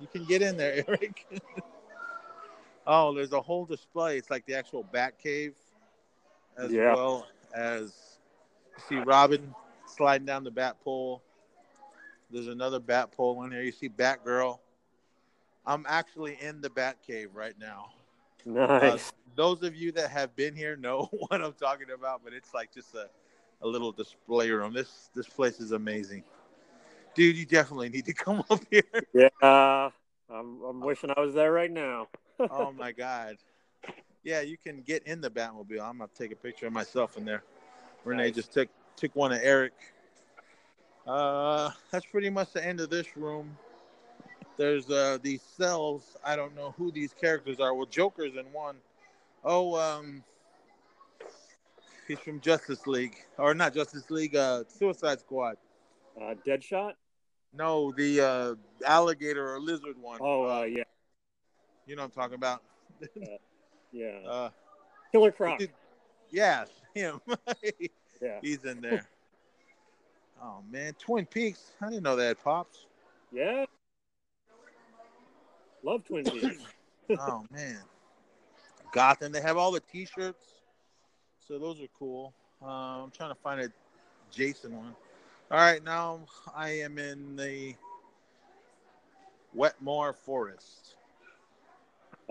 You 0.00 0.06
can 0.06 0.24
get 0.24 0.42
in 0.42 0.56
there, 0.56 0.82
Eric. 0.88 1.26
oh, 2.86 3.14
there's 3.14 3.32
a 3.32 3.40
whole 3.40 3.64
display. 3.66 4.16
It's 4.16 4.30
like 4.30 4.46
the 4.46 4.54
actual 4.54 4.84
Bat 4.92 5.18
Cave, 5.18 5.54
as 6.60 6.72
Yeah. 6.72 6.94
well 6.94 7.26
as 7.54 8.18
see 8.88 8.98
Robin 8.98 9.54
sliding 9.86 10.26
down 10.26 10.44
the 10.44 10.50
Bat 10.50 10.80
pole. 10.82 11.22
There's 12.30 12.48
another 12.48 12.78
Bat 12.78 13.12
pole 13.12 13.42
in 13.44 13.50
here. 13.50 13.62
You 13.62 13.72
see 13.72 13.88
Batgirl. 13.88 14.58
I'm 15.66 15.84
actually 15.88 16.38
in 16.40 16.60
the 16.60 16.70
Bat 16.70 16.98
Cave 17.06 17.30
right 17.34 17.54
now. 17.58 17.90
Uh, 18.46 18.98
Nice. 18.98 19.12
those 19.36 19.62
of 19.62 19.74
you 19.74 19.92
that 19.92 20.10
have 20.10 20.34
been 20.36 20.54
here 20.54 20.76
know 20.76 21.08
what 21.28 21.42
I'm 21.42 21.52
talking 21.54 21.88
about, 21.94 22.22
but 22.24 22.32
it's 22.32 22.54
like 22.54 22.72
just 22.72 22.94
a, 22.94 23.08
a 23.62 23.66
little 23.66 23.92
display 23.92 24.50
room. 24.50 24.72
This 24.72 25.10
this 25.14 25.26
place 25.26 25.60
is 25.60 25.72
amazing. 25.72 26.24
Dude, 27.14 27.36
you 27.36 27.44
definitely 27.44 27.88
need 27.88 28.06
to 28.06 28.14
come 28.14 28.42
up 28.50 28.60
here. 28.70 28.82
yeah. 29.12 29.90
I'm, 30.30 30.62
I'm 30.62 30.80
wishing 30.80 31.10
I 31.16 31.20
was 31.20 31.34
there 31.34 31.52
right 31.52 31.70
now. 31.70 32.08
oh 32.50 32.72
my 32.72 32.92
god. 32.92 33.36
Yeah, 34.22 34.40
you 34.42 34.56
can 34.58 34.82
get 34.82 35.04
in 35.04 35.20
the 35.20 35.30
Batmobile. 35.30 35.80
I'm 35.80 35.98
gonna 35.98 36.10
take 36.16 36.32
a 36.32 36.36
picture 36.36 36.66
of 36.66 36.72
myself 36.72 37.16
in 37.16 37.24
there. 37.24 37.42
Renee 38.04 38.24
Nice. 38.26 38.34
just 38.34 38.52
took 38.52 38.68
took 38.96 39.14
one 39.16 39.32
of 39.32 39.40
Eric. 39.42 39.72
Uh 41.06 41.70
that's 41.90 42.06
pretty 42.06 42.30
much 42.30 42.52
the 42.52 42.64
end 42.64 42.80
of 42.80 42.90
this 42.90 43.16
room. 43.16 43.56
There's 44.56 44.90
uh 44.90 45.18
these 45.22 45.42
cells. 45.42 46.16
I 46.24 46.36
don't 46.36 46.54
know 46.54 46.74
who 46.76 46.92
these 46.92 47.14
characters 47.14 47.60
are. 47.60 47.74
Well, 47.74 47.86
Joker's 47.86 48.36
in 48.36 48.52
one. 48.52 48.76
Oh, 49.42 49.74
um 49.76 50.22
he's 52.06 52.18
from 52.18 52.40
Justice 52.40 52.86
League. 52.86 53.16
Or 53.38 53.54
not 53.54 53.74
Justice 53.74 54.10
League, 54.10 54.36
uh 54.36 54.64
Suicide 54.68 55.20
Squad. 55.20 55.56
Uh, 56.20 56.34
Deadshot. 56.46 56.92
No, 57.54 57.90
the 57.92 58.20
uh 58.20 58.54
alligator 58.86 59.54
or 59.54 59.60
lizard 59.60 59.96
one. 59.98 60.20
Oh 60.20 60.44
uh, 60.44 60.64
yeah, 60.64 60.84
you 61.86 61.96
know 61.96 62.02
what 62.02 62.12
I'm 62.16 62.22
talking 62.22 62.34
about. 62.34 62.62
Yeah. 63.92 64.18
Uh 64.28 64.50
Killer 65.12 65.32
Croc. 65.32 65.58
Dude, 65.58 65.70
Yes, 66.30 66.68
him. 66.94 67.20
Yeah. 68.22 68.38
He's 68.42 68.64
in 68.66 68.82
there. 68.82 69.08
oh 70.42 70.58
man, 70.70 70.92
Twin 70.98 71.24
Peaks. 71.24 71.72
I 71.80 71.88
didn't 71.88 72.02
know 72.02 72.16
they 72.16 72.26
had 72.26 72.42
pops. 72.44 72.84
Yeah. 73.32 73.64
Love 75.82 76.04
Twin 76.04 76.24
Peaks. 76.30 76.62
oh 77.18 77.46
man, 77.50 77.78
Gotham. 78.92 79.32
They 79.32 79.40
have 79.40 79.56
all 79.56 79.72
the 79.72 79.80
T-shirts, 79.80 80.44
so 81.48 81.58
those 81.58 81.80
are 81.80 81.88
cool. 81.98 82.34
Uh, 82.62 83.04
I'm 83.04 83.10
trying 83.10 83.30
to 83.30 83.40
find 83.40 83.60
a 83.62 83.68
Jason 84.30 84.76
one. 84.76 84.94
All 85.50 85.58
right, 85.58 85.82
now 85.82 86.20
I 86.54 86.68
am 86.80 86.98
in 86.98 87.36
the 87.36 87.74
Wetmore 89.54 90.12
Forest. 90.12 90.96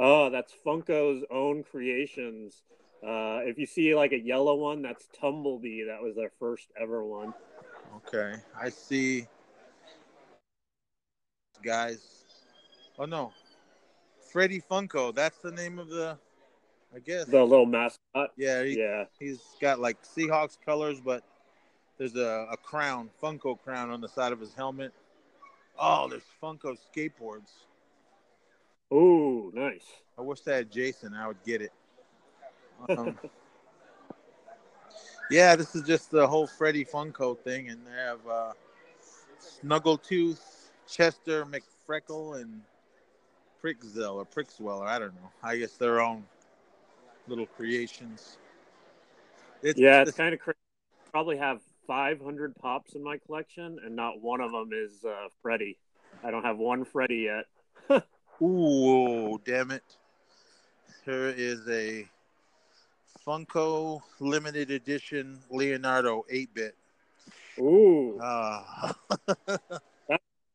Oh, 0.02 0.30
that's 0.30 0.54
Funko's 0.66 1.26
own 1.30 1.64
creations. 1.64 2.64
Uh, 3.04 3.40
if 3.44 3.58
you 3.58 3.66
see 3.66 3.94
like 3.94 4.14
a 4.14 4.20
yellow 4.20 4.56
one, 4.56 4.82
that's 4.82 5.08
Tumblebee. 5.20 5.84
That 5.84 6.02
was 6.02 6.16
their 6.16 6.32
first 6.40 6.68
ever 6.82 7.04
one. 7.04 7.34
Okay, 7.98 8.36
I 8.60 8.70
see. 8.70 9.28
Guys, 11.62 12.24
oh 12.98 13.06
no, 13.06 13.34
Freddy 14.32 14.62
Funko. 14.62 15.14
That's 15.14 15.38
the 15.40 15.52
name 15.52 15.80
of 15.80 15.90
the. 15.90 16.18
I 16.96 17.00
guess. 17.00 17.26
The 17.26 17.44
little 17.44 17.68
mascot. 17.68 18.32
Yeah, 18.36 18.64
he, 18.64 18.80
Yeah. 18.80 19.04
he's 19.20 19.42
got 19.62 19.80
like 19.80 20.02
Seahawks 20.04 20.58
colors, 20.66 21.00
but 21.00 21.24
there's 22.00 22.16
a, 22.16 22.48
a 22.50 22.58
crown, 22.58 23.12
Funko 23.22 23.62
crown 23.62 23.92
on 23.92 24.02
the 24.02 24.08
side 24.08 24.32
of 24.32 24.40
his 24.40 24.54
helmet. 24.56 24.92
Oh, 25.78 26.08
there's 26.08 26.24
Funko 26.42 26.76
skateboards. 26.96 27.52
Ooh, 28.94 29.52
nice. 29.54 29.86
I 30.18 30.22
wish 30.22 30.42
they 30.42 30.56
had 30.56 30.72
Jason. 30.72 31.14
I 31.14 31.28
would 31.28 31.42
get 31.46 31.62
it. 31.62 31.72
Um, 32.90 33.18
yeah, 35.32 35.56
this 35.56 35.76
is 35.76 35.84
just 35.84 36.12
the 36.12 36.28
whole 36.28 36.48
Freddy 36.48 36.84
Funko 36.84 37.38
thing, 37.38 37.70
and 37.70 37.86
they 37.86 37.92
have 37.92 38.28
uh, 38.28 38.54
Snuggletooth, 39.40 40.70
Chester 40.88 41.46
McFreckle, 41.46 42.42
and 42.42 42.62
Prickzell 43.64 44.16
or 44.16 44.26
Prickswell. 44.26 44.86
I 44.86 45.00
don't 45.00 45.14
know. 45.16 45.32
I 45.44 45.58
guess 45.58 45.74
their 45.74 46.02
own 46.02 46.24
little 47.28 47.46
creations. 47.46 48.38
It's, 49.62 49.80
Yeah, 49.80 50.02
it's 50.02 50.12
kind 50.12 50.34
of 50.34 50.40
crazy. 50.40 50.58
Probably 51.12 51.38
have 51.38 51.62
500 51.88 52.56
pops 52.56 52.94
in 52.94 53.04
my 53.04 53.18
collection, 53.18 53.80
and 53.84 53.96
not 53.96 54.22
one 54.22 54.42
of 54.42 54.52
them 54.52 54.70
is 54.74 55.04
uh, 55.04 55.28
Freddy. 55.42 55.78
I 56.24 56.32
don't 56.32 56.44
have 56.44 56.58
one 56.58 56.86
Freddy 56.86 57.24
yet. 57.26 57.46
Ooh, 58.42 59.40
damn 59.44 59.72
it. 59.72 59.84
Here 61.06 61.34
is 61.36 61.68
a 61.68 62.08
Funko 63.26 64.02
limited 64.20 64.72
edition 64.72 65.40
Leonardo 65.50 66.26
8 66.30 66.54
bit. 66.54 66.76
Ooh, 67.60 68.18
Uh, 68.22 68.94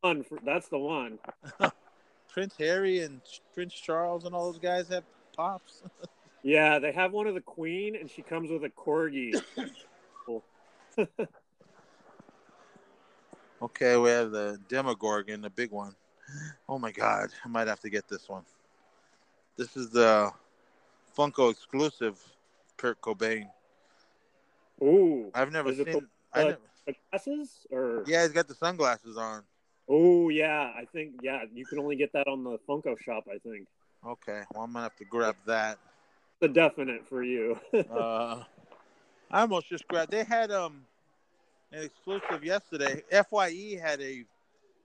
one. 0.01 0.25
That's 0.45 0.69
the 0.69 0.79
one. 0.79 1.19
Prince 2.29 2.55
Harry 2.59 3.01
and 3.01 3.21
Prince 3.55 3.75
Charles 3.75 4.25
and 4.25 4.35
all 4.35 4.51
those 4.51 4.61
guys 4.61 4.89
have 4.89 5.05
pops. 5.37 5.83
Yeah, 6.47 6.79
they 6.79 6.93
have 6.93 7.13
one 7.13 7.27
of 7.27 7.33
the 7.33 7.41
Queen, 7.41 7.97
and 7.97 8.11
she 8.11 8.21
comes 8.21 8.51
with 8.51 8.65
a 8.65 8.69
corgi. 8.69 9.33
Okay, 13.63 13.97
we 13.97 14.11
have 14.11 14.31
the 14.31 14.61
Demogorgon, 14.69 15.41
the 15.41 15.49
big 15.49 15.71
one. 15.71 15.95
Oh 16.69 16.79
my 16.79 16.93
god, 16.93 17.31
I 17.45 17.49
might 17.49 17.69
have 17.69 17.81
to 17.81 17.91
get 17.91 18.09
this 18.09 18.29
one. 18.29 18.45
This 19.57 19.77
is 19.77 19.91
the 19.91 20.33
Funko 21.17 21.51
exclusive 21.51 22.19
Kurt 22.77 23.01
Cobain. 23.01 23.49
Ooh, 24.83 25.31
I've 25.35 25.53
never 25.53 25.73
seen. 25.73 25.85
the- 25.85 26.09
I 26.33 26.41
uh, 26.41 26.45
never, 26.45 26.59
the 26.87 26.95
glasses 27.11 27.67
or 27.71 28.03
yeah, 28.09 28.23
he's 28.23 28.33
got 28.33 28.49
the 28.49 28.55
sunglasses 28.55 29.17
on. 29.17 29.45
oh 29.89 30.29
yeah, 30.31 30.73
I 30.77 30.85
think 30.93 31.13
yeah, 31.23 31.45
you 31.55 31.65
can 31.65 31.79
only 31.79 31.97
get 31.97 32.13
that 32.15 32.27
on 32.27 32.43
the 32.43 32.59
Funko 32.69 32.99
shop. 33.01 33.25
I 33.33 33.39
think 33.39 33.69
Okay, 34.05 34.43
well 34.53 34.65
I'm 34.65 34.73
gonna 34.73 34.83
have 34.83 34.97
to 34.97 35.05
grab 35.05 35.37
that. 35.47 35.79
the 36.41 36.49
definite 36.49 37.07
for 37.09 37.23
you. 37.23 37.59
Uh, 37.91 38.43
I 39.31 39.41
almost 39.43 39.69
just 39.69 39.87
grabbed. 39.87 40.11
They 40.11 40.25
had 40.25 40.51
um 40.51 40.85
an 41.73 41.85
exclusive 41.85 42.45
yesterday. 42.45 43.03
Fye 43.31 43.79
had 43.81 44.01
a 44.01 44.25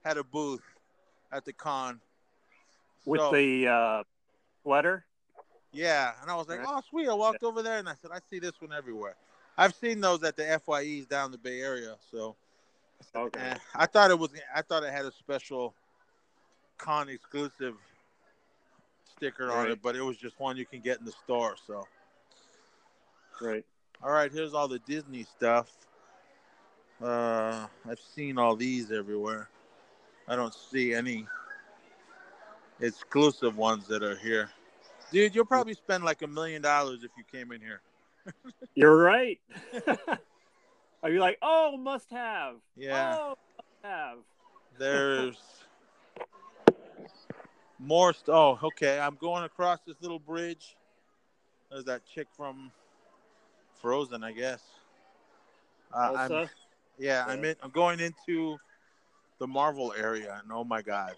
had 0.04 0.16
a 0.16 0.24
booth 0.24 0.62
at 1.32 1.44
the 1.44 1.52
con. 1.52 2.00
with 3.06 3.20
So- 3.20 3.32
the 3.32 3.66
uh, 3.66 4.02
sweater. 4.62 5.04
Yeah, 5.72 6.12
and 6.20 6.30
I 6.30 6.34
was 6.34 6.48
like, 6.48 6.58
Right. 6.58 6.68
oh 6.68 6.82
sweet. 6.90 7.08
I 7.08 7.14
walked 7.14 7.44
over 7.44 7.62
there 7.62 7.78
and 7.78 7.88
I 7.88 7.94
said, 7.94 8.10
I 8.12 8.18
see 8.28 8.38
this 8.40 8.60
one 8.60 8.72
everywhere. 8.72 9.14
I've 9.56 9.74
seen 9.74 10.00
those 10.00 10.22
at 10.24 10.36
the 10.36 10.42
Fyes 10.42 11.08
down 11.08 11.30
the 11.30 11.38
Bay 11.38 11.60
Area. 11.60 11.96
So 12.10 12.34
Okay. 13.14 13.40
eh, 13.40 13.56
I 13.74 13.86
thought 13.86 14.10
it 14.10 14.18
was. 14.18 14.30
I 14.54 14.62
thought 14.62 14.82
it 14.82 14.92
had 14.92 15.04
a 15.04 15.12
special 15.12 15.74
con 16.76 17.08
exclusive 17.08 17.76
sticker 19.16 19.50
on 19.52 19.70
it, 19.70 19.80
but 19.82 19.94
it 19.96 20.02
was 20.02 20.16
just 20.16 20.38
one 20.40 20.56
you 20.56 20.66
can 20.66 20.80
get 20.80 20.98
in 20.98 21.04
the 21.04 21.12
store. 21.12 21.56
So 21.66 21.86
Right. 23.40 23.64
All 24.02 24.10
right, 24.10 24.30
here's 24.30 24.52
all 24.54 24.68
the 24.68 24.78
Disney 24.80 25.22
stuff. 25.24 25.70
Uh, 27.02 27.66
I've 27.88 28.00
seen 28.00 28.36
all 28.38 28.56
these 28.56 28.90
everywhere. 28.92 29.48
I 30.30 30.36
don't 30.36 30.54
see 30.54 30.94
any 30.94 31.26
exclusive 32.78 33.56
ones 33.56 33.88
that 33.88 34.04
are 34.04 34.14
here. 34.14 34.48
Dude, 35.10 35.34
you'll 35.34 35.44
probably 35.44 35.74
spend 35.74 36.04
like 36.04 36.22
a 36.22 36.28
million 36.28 36.62
dollars 36.62 37.02
if 37.02 37.10
you 37.18 37.24
came 37.32 37.50
in 37.50 37.60
here. 37.60 37.80
You're 38.76 38.96
right. 38.96 39.40
I'd 41.02 41.08
be 41.08 41.18
like, 41.18 41.36
oh, 41.42 41.76
must 41.76 42.08
have. 42.12 42.54
Yeah. 42.76 43.16
Oh, 43.18 43.28
must 43.56 43.68
have. 43.82 44.18
There's 44.78 45.36
more. 47.80 48.12
St- 48.12 48.28
oh, 48.28 48.56
okay. 48.62 49.00
I'm 49.00 49.16
going 49.20 49.42
across 49.42 49.80
this 49.84 49.96
little 50.00 50.20
bridge. 50.20 50.76
There's 51.72 51.86
that 51.86 52.02
chick 52.06 52.28
from 52.36 52.70
Frozen, 53.82 54.22
I 54.22 54.30
guess. 54.30 54.62
Uh, 55.92 56.12
I'm, 56.16 56.32
Elsa? 56.32 56.50
yeah, 57.00 57.24
I'm 57.26 57.44
in. 57.44 57.56
I'm 57.64 57.70
going 57.70 57.98
into 57.98 58.60
the 59.40 59.46
Marvel 59.46 59.92
area, 59.98 60.40
and 60.42 60.52
oh 60.52 60.62
my 60.62 60.82
god, 60.82 61.14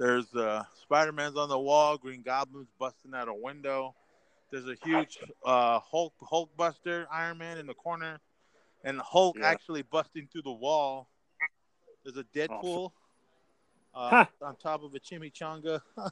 there's 0.00 0.34
uh, 0.34 0.64
Spider 0.82 1.12
Man's 1.12 1.36
on 1.36 1.48
the 1.48 1.58
wall. 1.58 1.96
Green 1.96 2.22
Goblin's 2.22 2.70
busting 2.78 3.14
out 3.14 3.28
a 3.28 3.34
window. 3.34 3.94
There's 4.50 4.66
a 4.66 4.74
huge 4.82 5.18
uh, 5.44 5.78
Hulk 5.78 6.14
Hulk 6.22 6.50
Buster 6.56 7.06
Iron 7.12 7.38
Man 7.38 7.58
in 7.58 7.66
the 7.66 7.74
corner, 7.74 8.18
and 8.84 8.98
Hulk 9.00 9.36
Yeah. 9.38 9.50
actually 9.50 9.82
busting 9.82 10.28
through 10.32 10.42
the 10.42 10.52
wall. 10.52 11.08
There's 12.04 12.16
a 12.16 12.24
Deadpool 12.36 12.90
uh, 13.94 14.08
Ha. 14.08 14.28
on 14.40 14.56
top 14.56 14.82
of 14.82 14.94
a 14.94 14.98
chimichanga 15.00 15.80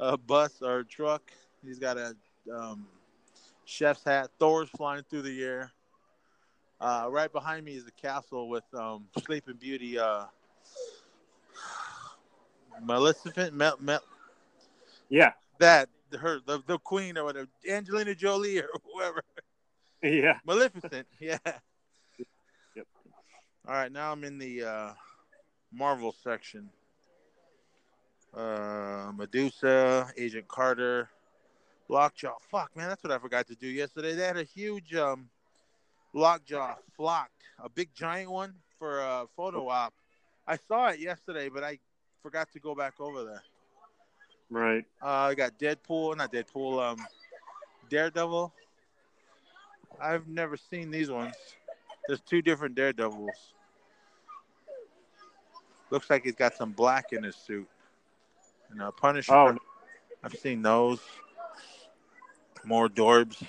uh, 0.00 0.16
bus 0.16 0.60
or 0.62 0.80
a 0.80 0.84
truck. 0.84 1.30
He's 1.64 1.78
got 1.78 1.96
a 1.96 2.16
um, 2.52 2.88
chef's 3.64 4.02
hat. 4.02 4.30
Thor's 4.40 4.68
flying 4.70 5.04
through 5.08 5.22
the 5.22 5.44
air. 5.44 5.70
Uh, 6.82 7.06
right 7.08 7.32
behind 7.32 7.64
me 7.64 7.74
is 7.76 7.84
the 7.84 7.92
castle 7.92 8.48
with 8.48 8.64
um, 8.74 9.04
Sleeping 9.24 9.54
Beauty. 9.54 10.00
Uh, 10.00 10.24
Maleficent, 12.82 13.54
Mel, 13.54 13.76
Mel, 13.80 14.00
Yeah. 15.08 15.32
that 15.60 15.88
her 16.18 16.40
the, 16.44 16.60
the 16.66 16.78
queen 16.78 17.16
or 17.16 17.24
whatever, 17.24 17.46
Angelina 17.68 18.16
Jolie 18.16 18.58
or 18.58 18.68
whoever. 18.92 19.22
Yeah. 20.02 20.38
Maleficent, 20.44 21.06
yeah. 21.20 21.38
Yep. 22.74 22.86
All 23.68 23.74
right, 23.74 23.92
now 23.92 24.10
I'm 24.10 24.24
in 24.24 24.38
the 24.38 24.64
uh, 24.64 24.92
Marvel 25.72 26.12
section. 26.24 26.68
Uh, 28.34 29.12
Medusa, 29.14 30.10
Agent 30.16 30.48
Carter, 30.48 31.08
Lockjaw. 31.88 32.34
Fuck, 32.50 32.74
man, 32.76 32.88
that's 32.88 33.04
what 33.04 33.12
I 33.12 33.18
forgot 33.18 33.46
to 33.48 33.54
do 33.54 33.68
yesterday. 33.68 34.14
They 34.14 34.26
had 34.26 34.38
a 34.38 34.42
huge 34.42 34.94
um, 34.96 35.28
Lockjaw 36.12 36.74
flocked, 36.96 37.42
a 37.62 37.68
big 37.68 37.88
giant 37.94 38.30
one 38.30 38.54
for 38.78 39.00
a 39.00 39.26
photo 39.36 39.68
op. 39.68 39.94
I 40.46 40.56
saw 40.56 40.88
it 40.88 41.00
yesterday, 41.00 41.48
but 41.48 41.64
I 41.64 41.78
forgot 42.22 42.50
to 42.52 42.60
go 42.60 42.74
back 42.74 42.94
over 43.00 43.24
there. 43.24 43.42
Right. 44.50 44.84
Uh, 45.02 45.06
I 45.06 45.34
got 45.34 45.58
Deadpool, 45.58 46.16
not 46.16 46.32
Deadpool, 46.32 46.82
um, 46.82 47.06
Daredevil. 47.88 48.52
I've 50.00 50.28
never 50.28 50.56
seen 50.56 50.90
these 50.90 51.10
ones. 51.10 51.34
There's 52.06 52.20
two 52.20 52.42
different 52.42 52.74
Daredevils. 52.74 53.54
Looks 55.90 56.10
like 56.10 56.24
he's 56.24 56.34
got 56.34 56.54
some 56.54 56.72
black 56.72 57.12
in 57.12 57.22
his 57.22 57.36
suit. 57.36 57.68
And 58.70 58.82
uh, 58.82 58.90
Punisher. 58.90 59.34
Oh. 59.34 59.56
I've 60.24 60.34
seen 60.34 60.62
those. 60.62 61.00
More 62.64 62.88
Dorbz. 62.88 63.42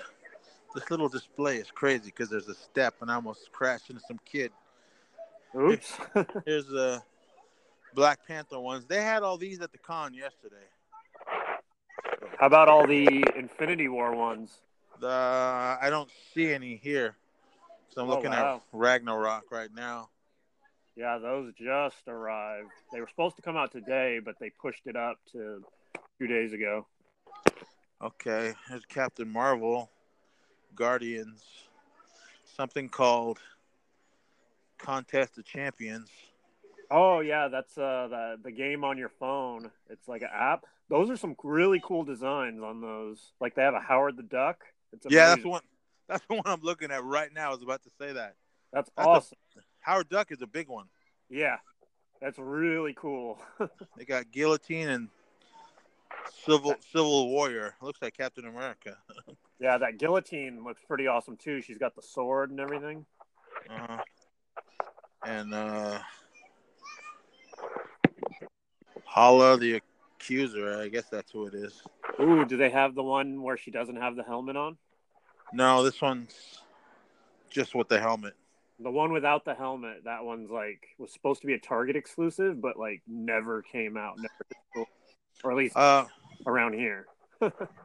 This 0.74 0.90
little 0.90 1.10
display 1.10 1.58
is 1.58 1.70
crazy 1.70 2.06
because 2.06 2.30
there's 2.30 2.48
a 2.48 2.56
step 2.56 2.96
and 3.02 3.12
I 3.12 3.16
almost 3.16 3.52
crashed 3.52 3.90
into 3.90 4.02
some 4.08 4.20
kid. 4.26 4.52
Oops. 5.56 5.98
Here's 6.46 6.66
the 6.66 7.02
Black 7.94 8.26
Panther 8.28 8.60
ones. 8.60 8.86
They 8.88 9.02
had 9.04 9.22
all 9.22 9.38
these 9.38 9.62
at 9.62 9.72
the 9.72 9.78
con 9.78 10.14
yesterday. 10.14 10.56
How 12.40 12.48
about 12.48 12.70
all 12.70 12.88
the 12.88 13.24
Infinity 13.38 13.88
War 13.88 14.16
ones? 14.16 14.58
The 15.00 15.08
I 15.10 15.88
don't 15.90 16.10
see 16.34 16.52
any 16.52 16.76
here. 16.76 17.16
So 17.90 18.02
I'm 18.02 18.10
Oh, 18.10 18.16
looking 18.16 18.32
wow. 18.32 18.56
at 18.56 18.62
Ragnarok 18.72 19.52
right 19.52 19.70
now. 19.76 20.10
Yeah, 20.96 21.18
those 21.20 21.54
just 21.56 22.08
arrived. 22.08 22.70
They 22.92 23.00
were 23.00 23.08
supposed 23.08 23.36
to 23.36 23.42
come 23.42 23.58
out 23.58 23.72
today, 23.72 24.20
but 24.24 24.36
they 24.40 24.50
pushed 24.50 24.86
it 24.86 24.96
up 24.96 25.18
to 25.32 25.64
two 26.20 26.28
days 26.28 26.54
ago. 26.54 26.86
Okay, 28.02 28.54
there's 28.70 28.86
Captain 28.86 29.30
Marvel, 29.32 29.90
Guardians, 30.76 31.44
something 32.56 32.90
called 32.90 33.40
Contest 34.78 35.38
of 35.38 35.46
Champions. 35.46 36.10
Oh 36.92 37.22
yeah, 37.22 37.48
that's 37.48 37.78
uh 37.78 38.08
the 38.10 38.38
the 38.44 38.52
game 38.52 38.84
on 38.84 38.98
your 38.98 39.10
phone. 39.10 39.72
It's 39.90 40.08
like 40.08 40.22
an 40.22 40.30
app. 40.34 40.66
Those 40.90 41.10
are 41.10 41.18
some 41.18 41.36
really 41.44 41.82
cool 41.84 42.04
designs 42.04 42.62
on 42.62 42.82
those. 42.82 43.32
Like 43.40 43.56
they 43.56 43.64
have 43.64 43.74
a 43.74 43.80
Howard 43.80 44.18
the 44.18 44.24
Duck. 44.24 44.64
It's 44.92 45.08
Yeah, 45.10 45.28
that's 45.28 45.46
one. 45.46 45.62
That's 46.08 46.24
the 46.28 46.36
one 46.36 46.44
I'm 46.46 46.62
looking 46.62 46.92
at 46.92 47.04
right 47.04 47.34
now. 47.34 47.50
I 47.50 47.54
was 47.54 47.64
about 47.64 47.84
to 47.84 47.90
say 48.00 48.14
that. 48.14 48.36
That's 48.72 48.92
that's 48.96 49.06
a- 49.06 49.10
awesome. 49.10 49.38
Howard 49.80 50.10
Duck 50.10 50.32
is 50.32 50.42
a 50.42 50.48
big 50.48 50.68
one. 50.68 50.86
Yeah, 51.30 51.58
that's 52.22 52.38
really 52.38 52.94
cool. 52.94 53.42
They 53.98 54.06
got 54.06 54.32
Guillotine 54.32 54.90
and 54.90 55.10
Civil 56.46 56.76
Civil 56.92 57.30
Warrior. 57.30 57.76
Looks 57.82 58.02
like 58.02 58.18
Captain 58.18 58.46
America. 58.46 58.98
yeah, 59.64 59.78
that 59.78 59.98
guillotine 59.98 60.62
looks 60.66 60.82
pretty 60.86 61.08
awesome 61.08 61.38
too. 61.38 61.62
She's 61.62 61.78
got 61.78 61.96
the 61.96 62.02
sword 62.02 62.52
and 62.52 62.60
everything. 62.60 63.06
Uh-huh. 63.70 63.98
And 65.26 65.54
uh 65.54 66.00
Hala 69.06 69.58
the 69.58 69.80
Accuser. 70.20 70.82
I 70.82 70.90
guess 70.90 71.06
that's 71.10 71.32
who 71.32 71.46
it 71.46 71.54
is. 71.54 71.82
Ooh, 72.20 72.44
do 72.44 72.58
they 72.58 72.70
have 72.72 72.94
the 72.94 73.04
one 73.04 73.42
where 73.42 73.56
she 73.56 73.72
doesn't 73.72 73.96
have 73.96 74.18
the 74.18 74.24
helmet 74.24 74.58
on? 74.58 74.78
No, 75.54 75.82
this 75.82 76.02
one's 76.02 76.60
just 77.50 77.74
with 77.74 77.88
the 77.88 78.02
helmet. 78.02 78.34
The 78.80 78.92
one 78.92 79.14
without 79.14 79.46
the 79.46 79.54
helmet, 79.54 80.04
that 80.04 80.26
one's 80.26 80.52
like 80.52 80.88
was 80.98 81.14
supposed 81.14 81.40
to 81.40 81.48
be 81.48 81.54
a 81.54 81.60
Target 81.60 81.96
exclusive, 81.96 82.60
but 82.60 82.78
like 82.78 83.02
never 83.08 83.62
came 83.62 83.96
out, 83.96 84.18
never, 84.18 84.88
or 85.42 85.52
at 85.52 85.58
least 85.58 85.78
Uh 85.78 86.04
around 86.46 86.74
here. 86.74 87.06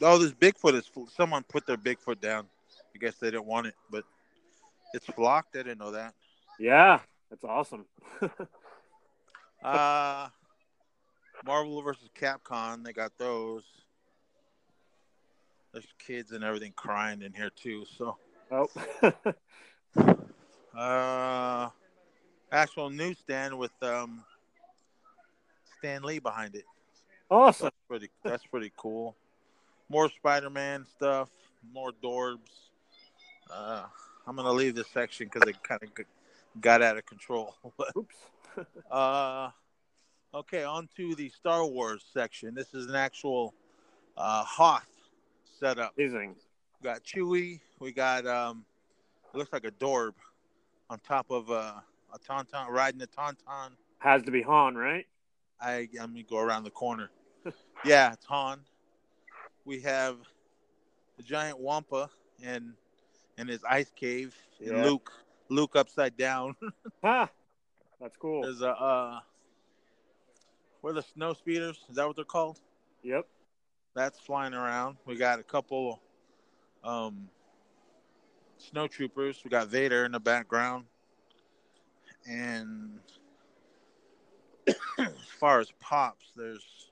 oh, 0.00 0.18
this 0.18 0.32
Bigfoot 0.32 0.74
is. 0.74 0.90
Someone 1.14 1.42
put 1.44 1.66
their 1.66 1.76
Bigfoot 1.76 2.20
down. 2.20 2.46
I 2.94 2.98
guess 2.98 3.14
they 3.16 3.30
didn't 3.30 3.46
want 3.46 3.66
it, 3.66 3.74
but 3.90 4.04
it's 4.92 5.06
flocked. 5.06 5.56
I 5.56 5.62
didn't 5.62 5.78
know 5.78 5.90
that. 5.92 6.14
Yeah, 6.58 7.00
that's 7.30 7.44
awesome. 7.44 7.84
Uh 9.64 10.28
Marvel 11.44 11.82
versus 11.82 12.08
Capcom. 12.18 12.84
They 12.84 12.92
got 12.92 13.12
those. 13.18 13.62
There's 15.72 15.86
kids 15.98 16.32
and 16.32 16.44
everything 16.44 16.72
crying 16.76 17.22
in 17.22 17.32
here 17.32 17.50
too. 17.50 17.84
So, 17.98 18.16
oh, 18.52 18.68
uh, 20.78 21.70
actual 22.52 22.90
newsstand 22.90 23.58
with 23.58 23.72
um 23.82 24.22
Stan 25.78 26.02
Lee 26.02 26.18
behind 26.20 26.54
it. 26.54 26.64
awesome. 27.30 27.64
That's 27.64 27.76
pretty. 27.88 28.10
That's 28.22 28.46
pretty 28.46 28.72
cool. 28.76 29.16
More 29.88 30.08
Spider-Man 30.10 30.86
stuff. 30.96 31.30
More 31.72 31.92
Dorbz. 32.02 32.38
Uh, 33.50 33.84
I'm 34.26 34.36
gonna 34.36 34.52
leave 34.52 34.74
this 34.74 34.88
section 34.88 35.28
because 35.32 35.48
it 35.48 35.62
kind 35.62 35.82
of 35.82 35.90
got 36.60 36.82
out 36.82 36.96
of 36.96 37.06
control. 37.06 37.54
Oops. 37.96 38.14
uh, 38.90 39.50
okay, 40.34 40.64
on 40.64 40.88
to 40.96 41.14
the 41.14 41.28
Star 41.30 41.66
Wars 41.66 42.04
section. 42.12 42.54
This 42.54 42.74
is 42.74 42.86
an 42.86 42.94
actual 42.94 43.54
uh, 44.16 44.44
Hoth 44.44 44.86
setup. 45.58 45.94
Amazing. 45.98 46.36
We 46.80 46.84
got 46.84 47.02
Chewie. 47.04 47.60
We 47.80 47.92
got 47.92 48.26
um, 48.26 48.64
it 49.32 49.38
looks 49.38 49.52
like 49.52 49.64
a 49.64 49.70
Dorb 49.72 50.12
on 50.90 50.98
top 51.00 51.30
of 51.30 51.50
uh, 51.50 51.74
a 52.12 52.18
tauntaun, 52.18 52.68
riding 52.68 53.02
a 53.02 53.06
tauntaun. 53.06 53.70
Has 53.98 54.22
to 54.22 54.30
be 54.30 54.42
Han, 54.42 54.74
right? 54.74 55.06
I 55.60 55.88
I'm 56.00 56.12
gonna 56.12 56.22
go 56.22 56.38
around 56.38 56.64
the 56.64 56.70
corner. 56.70 57.10
yeah, 57.84 58.12
it's 58.12 58.26
Han. 58.26 58.60
We 59.64 59.80
have 59.80 60.18
the 61.16 61.22
giant 61.22 61.58
Wampa 61.58 62.10
and 62.42 62.74
and 63.38 63.48
his 63.48 63.64
ice 63.64 63.90
cave. 63.94 64.34
And 64.60 64.82
Luke 64.82 65.10
Luke 65.48 65.76
upside 65.76 66.16
down. 66.16 66.56
Ha! 67.02 67.28
That's 68.00 68.16
cool. 68.16 68.42
There's 68.42 68.62
a 68.62 68.70
uh, 68.70 69.20
what 70.80 70.90
are 70.90 70.94
the 70.94 71.02
snow 71.02 71.34
speeders? 71.34 71.84
Is 71.88 71.96
that 71.96 72.06
what 72.06 72.16
they're 72.16 72.24
called? 72.24 72.60
Yep. 73.02 73.26
That's 73.94 74.18
flying 74.18 74.54
around. 74.54 74.96
We 75.06 75.16
got 75.16 75.38
a 75.38 75.42
couple 75.42 76.00
um 76.82 77.28
snow 78.58 78.86
troopers. 78.86 79.42
We 79.44 79.50
got 79.50 79.68
Vader 79.68 80.04
in 80.04 80.12
the 80.12 80.20
background. 80.20 80.86
And 82.26 83.00
as 84.98 85.12
far 85.38 85.60
as 85.60 85.70
pops, 85.80 86.32
there's 86.34 86.90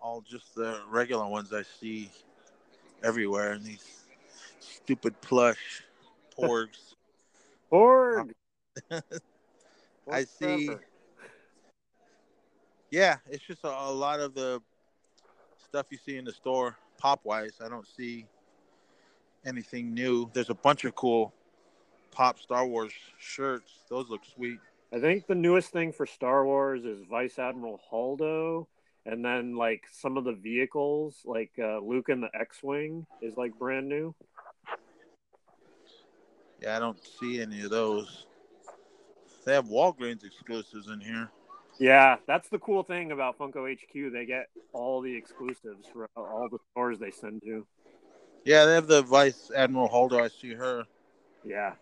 all 0.00 0.20
just 0.20 0.54
the 0.54 0.80
regular 0.88 1.26
ones 1.26 1.52
I 1.52 1.62
see 1.80 2.10
everywhere 3.02 3.52
and 3.52 3.64
these 3.64 4.04
stupid 4.60 5.20
plush 5.20 5.82
porgs. 6.38 6.94
Porg. 7.72 8.30
I 10.10 10.24
see. 10.24 10.70
Yeah, 12.90 13.16
it's 13.28 13.44
just 13.44 13.64
a, 13.64 13.68
a 13.68 13.92
lot 13.92 14.20
of 14.20 14.34
the 14.34 14.62
stuff 15.62 15.86
you 15.90 15.98
see 15.98 16.16
in 16.16 16.24
the 16.24 16.32
store, 16.32 16.76
pop 16.96 17.20
wise. 17.24 17.58
I 17.62 17.68
don't 17.68 17.86
see 17.86 18.24
anything 19.44 19.92
new. 19.92 20.30
There's 20.32 20.48
a 20.48 20.54
bunch 20.54 20.84
of 20.84 20.94
cool 20.94 21.34
pop 22.10 22.38
Star 22.38 22.66
Wars 22.66 22.92
shirts. 23.18 23.80
Those 23.90 24.08
look 24.08 24.22
sweet. 24.24 24.58
I 24.92 25.00
think 25.00 25.26
the 25.26 25.34
newest 25.34 25.70
thing 25.70 25.92
for 25.92 26.06
Star 26.06 26.46
Wars 26.46 26.84
is 26.84 27.02
Vice 27.10 27.38
Admiral 27.38 27.80
Holdo, 27.92 28.66
and 29.08 29.24
then 29.24 29.56
like 29.56 29.84
some 29.90 30.18
of 30.18 30.24
the 30.24 30.34
vehicles, 30.34 31.16
like 31.24 31.52
uh, 31.58 31.78
Luke 31.78 32.10
and 32.10 32.22
the 32.22 32.28
X-wing, 32.38 33.06
is 33.22 33.36
like 33.38 33.58
brand 33.58 33.88
new. 33.88 34.14
Yeah, 36.60 36.76
I 36.76 36.78
don't 36.78 36.98
see 37.18 37.40
any 37.40 37.62
of 37.62 37.70
those. 37.70 38.26
They 39.46 39.54
have 39.54 39.64
Walgreens 39.64 40.26
exclusives 40.26 40.88
in 40.88 41.00
here. 41.00 41.30
Yeah, 41.78 42.16
that's 42.26 42.50
the 42.50 42.58
cool 42.58 42.82
thing 42.82 43.12
about 43.12 43.38
Funko 43.38 43.72
HQ. 43.72 44.12
They 44.12 44.26
get 44.26 44.48
all 44.74 45.00
the 45.00 45.16
exclusives 45.16 45.86
for 45.90 46.10
all 46.14 46.48
the 46.50 46.58
stores 46.72 46.98
they 46.98 47.10
send 47.10 47.42
to. 47.42 47.66
Yeah, 48.44 48.66
they 48.66 48.74
have 48.74 48.88
the 48.88 49.02
Vice 49.02 49.50
Admiral 49.56 49.88
Holdo. 49.88 50.20
I 50.20 50.28
see 50.28 50.52
her. 50.52 50.84
Yeah. 51.44 51.74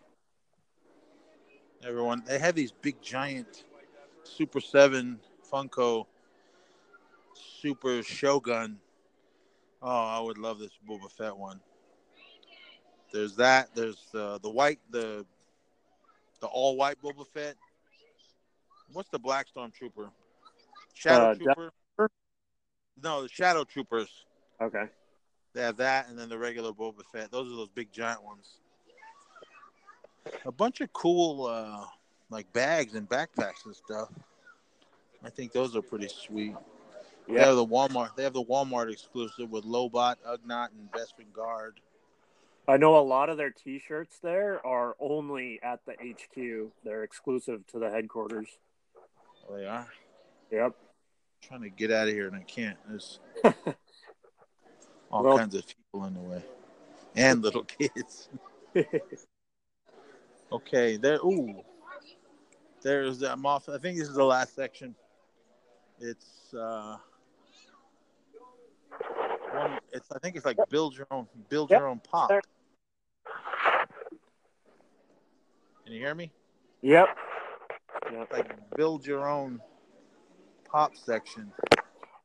Everyone, 1.83 2.23
they 2.25 2.39
have 2.39 2.55
these 2.55 2.71
big 2.71 3.01
giant 3.01 3.65
Super 4.23 4.61
7 4.61 5.19
Funko 5.51 6.05
Super 7.61 8.03
Shogun. 8.03 8.79
Oh, 9.81 9.89
I 9.89 10.19
would 10.19 10.37
love 10.37 10.59
this 10.59 10.71
Boba 10.89 11.11
Fett 11.11 11.35
one. 11.35 11.59
There's 13.13 13.35
that. 13.35 13.69
There's 13.75 14.07
uh, 14.13 14.37
the 14.39 14.49
white, 14.49 14.79
the 14.89 15.25
the 16.41 16.47
all 16.47 16.75
white 16.75 17.01
Boba 17.01 17.25
Fett. 17.33 17.55
What's 18.93 19.09
the 19.09 19.19
Black 19.19 19.47
Stormtrooper? 19.55 20.09
Shadow 20.93 21.31
Uh, 21.31 21.35
Trooper. 21.35 21.71
No, 23.03 23.21
the 23.23 23.29
Shadow 23.29 23.63
Troopers. 23.63 24.09
Okay. 24.61 24.85
They 25.53 25.61
have 25.61 25.77
that, 25.77 26.09
and 26.09 26.17
then 26.17 26.29
the 26.29 26.37
regular 26.37 26.71
Boba 26.71 27.01
Fett. 27.11 27.31
Those 27.31 27.51
are 27.51 27.55
those 27.55 27.69
big 27.69 27.91
giant 27.91 28.23
ones. 28.23 28.57
A 30.45 30.51
bunch 30.51 30.81
of 30.81 30.91
cool, 30.93 31.45
uh, 31.45 31.85
like 32.29 32.51
bags 32.53 32.95
and 32.95 33.07
backpacks 33.07 33.65
and 33.65 33.75
stuff. 33.75 34.09
I 35.23 35.29
think 35.29 35.51
those 35.51 35.75
are 35.75 35.81
pretty 35.81 36.09
sweet. 36.09 36.55
They 37.27 37.33
Yeah. 37.33 37.45
have 37.47 37.55
the 37.55 37.65
Walmart. 37.65 38.15
They 38.15 38.23
have 38.23 38.33
the 38.33 38.43
Walmart 38.43 38.91
exclusive 38.91 39.49
with 39.49 39.65
Lobot, 39.65 40.15
Ugnaught, 40.25 40.69
and 40.71 40.89
Bespin 40.91 41.31
Guard. 41.33 41.79
I 42.69 42.77
know 42.77 42.97
a 42.97 43.01
lot 43.01 43.29
of 43.29 43.37
their 43.37 43.51
T-shirts 43.51 44.19
there 44.19 44.65
are 44.65 44.95
only 44.99 45.59
at 45.63 45.79
the 45.85 45.93
HQ. 45.93 46.71
They're 46.83 47.03
exclusive 47.03 47.65
to 47.67 47.79
the 47.79 47.89
headquarters. 47.89 48.49
Oh, 49.49 49.55
they 49.55 49.65
are. 49.65 49.87
Yep. 50.51 50.75
trying 51.41 51.61
to 51.61 51.69
get 51.69 51.91
out 51.91 52.07
of 52.07 52.13
here 52.13 52.27
and 52.27 52.35
I 52.35 52.41
can't. 52.41 52.77
There's 52.89 53.19
all 55.11 55.23
Well- 55.23 55.37
kinds 55.37 55.55
of 55.55 55.65
people 55.67 56.05
in 56.05 56.13
the 56.15 56.19
way, 56.21 56.43
and 57.15 57.41
little 57.41 57.63
kids. 57.65 58.29
Okay, 60.51 60.95
there. 60.95 61.17
Ooh, 61.17 61.61
there's 62.81 63.21
I'm 63.21 63.45
off. 63.45 63.67
I 63.67 63.77
think 63.77 63.97
this 63.97 64.07
is 64.07 64.15
the 64.15 64.23
last 64.23 64.55
section. 64.55 64.95
It's 65.99 66.53
uh. 66.53 66.95
It's 69.97 70.11
I 70.11 70.19
think 70.19 70.35
it's 70.35 70.45
like 70.45 70.57
build 70.69 70.95
your 70.95 71.07
own, 71.09 71.27
build 71.49 71.71
Yep. 71.71 71.79
your 71.79 71.87
own 71.87 71.99
pop. 71.99 72.29
Can 75.83 75.93
you 75.93 75.99
hear 75.99 76.13
me? 76.13 76.31
yep. 76.81 77.07
Yep. 78.11 78.31
Like 78.31 78.51
build 78.75 79.05
your 79.05 79.27
own 79.27 79.59
pop 80.71 80.95
section. 80.95 81.51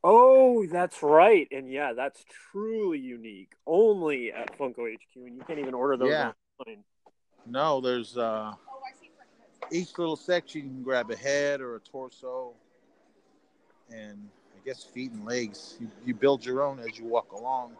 Oh, 0.03 0.65
that's 0.67 1.01
right. 1.01 1.47
And 1.51 1.71
yeah, 1.71 1.93
that's 1.93 2.23
truly 2.51 2.99
unique. 2.99 3.53
Only 3.65 4.31
at 4.31 4.55
Funko 4.57 4.93
HQ, 4.93 5.15
and 5.15 5.35
you 5.35 5.43
can't 5.47 5.59
even 5.59 5.73
order 5.73 5.97
those 5.97 6.09
Yeah. 6.09 6.31
online. 6.59 6.83
No, 7.47 7.81
there's 7.81 8.17
uh, 8.17 8.53
each 9.71 9.97
little 9.97 10.15
section 10.15 10.61
you 10.61 10.67
can 10.67 10.83
grab 10.83 11.09
a 11.09 11.15
head 11.15 11.59
or 11.59 11.75
a 11.75 11.79
torso, 11.79 12.53
and 13.89 14.29
I 14.29 14.42
guess 14.65 14.83
feet 14.83 15.11
and 15.11 15.25
legs. 15.25 15.77
You, 15.79 15.89
you 16.05 16.13
build 16.13 16.45
your 16.45 16.61
own 16.63 16.79
as 16.79 16.97
you 16.97 17.05
walk 17.05 17.31
along. 17.31 17.75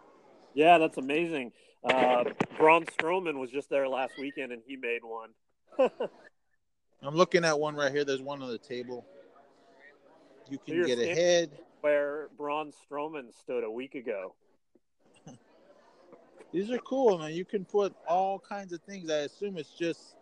Yeah, 0.54 0.78
that's 0.78 0.98
amazing. 0.98 1.52
Uh, 1.82 2.24
Braun 2.56 2.84
Strowman 2.86 3.38
was 3.38 3.50
just 3.50 3.68
there 3.68 3.88
last 3.88 4.14
weekend, 4.18 4.52
and 4.52 4.62
he 4.66 4.76
made 4.76 5.00
one. 5.02 5.30
I'm 7.02 7.14
looking 7.14 7.44
at 7.44 7.58
one 7.58 7.74
right 7.74 7.92
here. 7.92 8.04
There's 8.04 8.22
one 8.22 8.40
on 8.42 8.48
the 8.48 8.58
table. 8.58 9.04
You 10.48 10.58
can 10.58 10.74
You're 10.76 10.86
get 10.86 10.98
a 10.98 11.02
stand- 11.02 11.18
head. 11.18 11.50
Where 11.80 12.28
Braun 12.38 12.72
Strowman 12.72 13.34
stood 13.42 13.62
a 13.62 13.70
week 13.70 13.94
ago. 13.94 14.34
These 16.52 16.70
are 16.70 16.78
cool, 16.78 17.18
man. 17.18 17.32
You 17.34 17.44
can 17.44 17.66
put 17.66 17.94
all 18.08 18.38
kinds 18.38 18.72
of 18.72 18.80
things. 18.82 19.10
I 19.10 19.18
assume 19.18 19.58
it's 19.58 19.74
just 19.74 20.16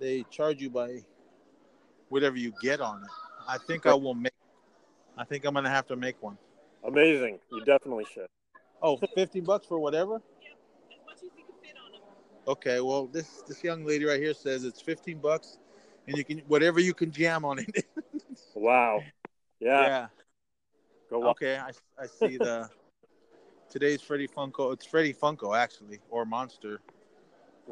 they 0.00 0.24
charge 0.30 0.60
you 0.60 0.68
by 0.70 1.04
whatever 2.08 2.36
you 2.36 2.52
get 2.60 2.80
on 2.80 3.02
it. 3.04 3.10
I 3.46 3.56
think 3.58 3.86
I 3.86 3.94
will 3.94 4.14
make. 4.14 4.32
I 5.18 5.24
think 5.24 5.44
I'm 5.44 5.54
gonna 5.54 5.68
have 5.68 5.86
to 5.88 5.96
make 5.96 6.22
one. 6.22 6.38
Amazing. 6.84 7.38
You 7.50 7.64
definitely 7.64 8.06
should. 8.12 8.26
Oh, 8.80 8.98
50 9.14 9.40
bucks 9.40 9.66
for 9.66 9.78
whatever. 9.78 10.22
Okay, 12.46 12.80
well 12.80 13.06
this 13.06 13.42
this 13.48 13.62
young 13.62 13.84
lady 13.84 14.04
right 14.04 14.20
here 14.20 14.32
says 14.32 14.64
it's 14.64 14.80
15 14.80 15.18
bucks, 15.18 15.58
and 16.06 16.16
you 16.16 16.24
can 16.24 16.38
whatever 16.46 16.80
you 16.80 16.94
can 16.94 17.10
jam 17.10 17.44
on 17.44 17.58
it. 17.58 17.86
Wow. 18.54 19.02
Yeah. 19.60 19.80
Yeah. 19.80 20.06
Go. 21.10 21.28
Okay, 21.28 21.58
I, 21.58 21.70
I 22.00 22.06
see 22.06 22.36
the 22.38 22.68
today's 23.70 24.00
Freddy 24.02 24.28
Funko. 24.28 24.72
It's 24.72 24.84
Freddy 24.84 25.12
Funko 25.12 25.56
actually, 25.56 25.98
or 26.10 26.24
Monster. 26.24 26.80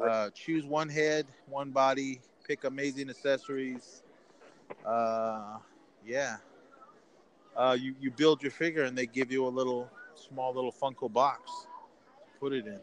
Uh, 0.01 0.29
choose 0.31 0.65
one 0.65 0.89
head, 0.89 1.25
one 1.47 1.71
body, 1.71 2.21
pick 2.47 2.63
amazing 2.63 3.09
accessories. 3.09 4.03
Uh, 4.85 5.57
yeah. 6.05 6.37
Uh, 7.57 7.75
you 7.79 7.95
you 7.99 8.11
build 8.11 8.43
your 8.43 8.51
figure 8.51 8.83
and 8.83 8.95
they 8.95 9.07
give 9.07 9.31
you 9.31 9.45
a 9.45 9.49
little 9.49 9.89
small 10.13 10.53
little 10.53 10.71
Funko 10.71 11.11
box. 11.11 11.51
Put 12.39 12.53
it 12.53 12.67
in. 12.67 12.79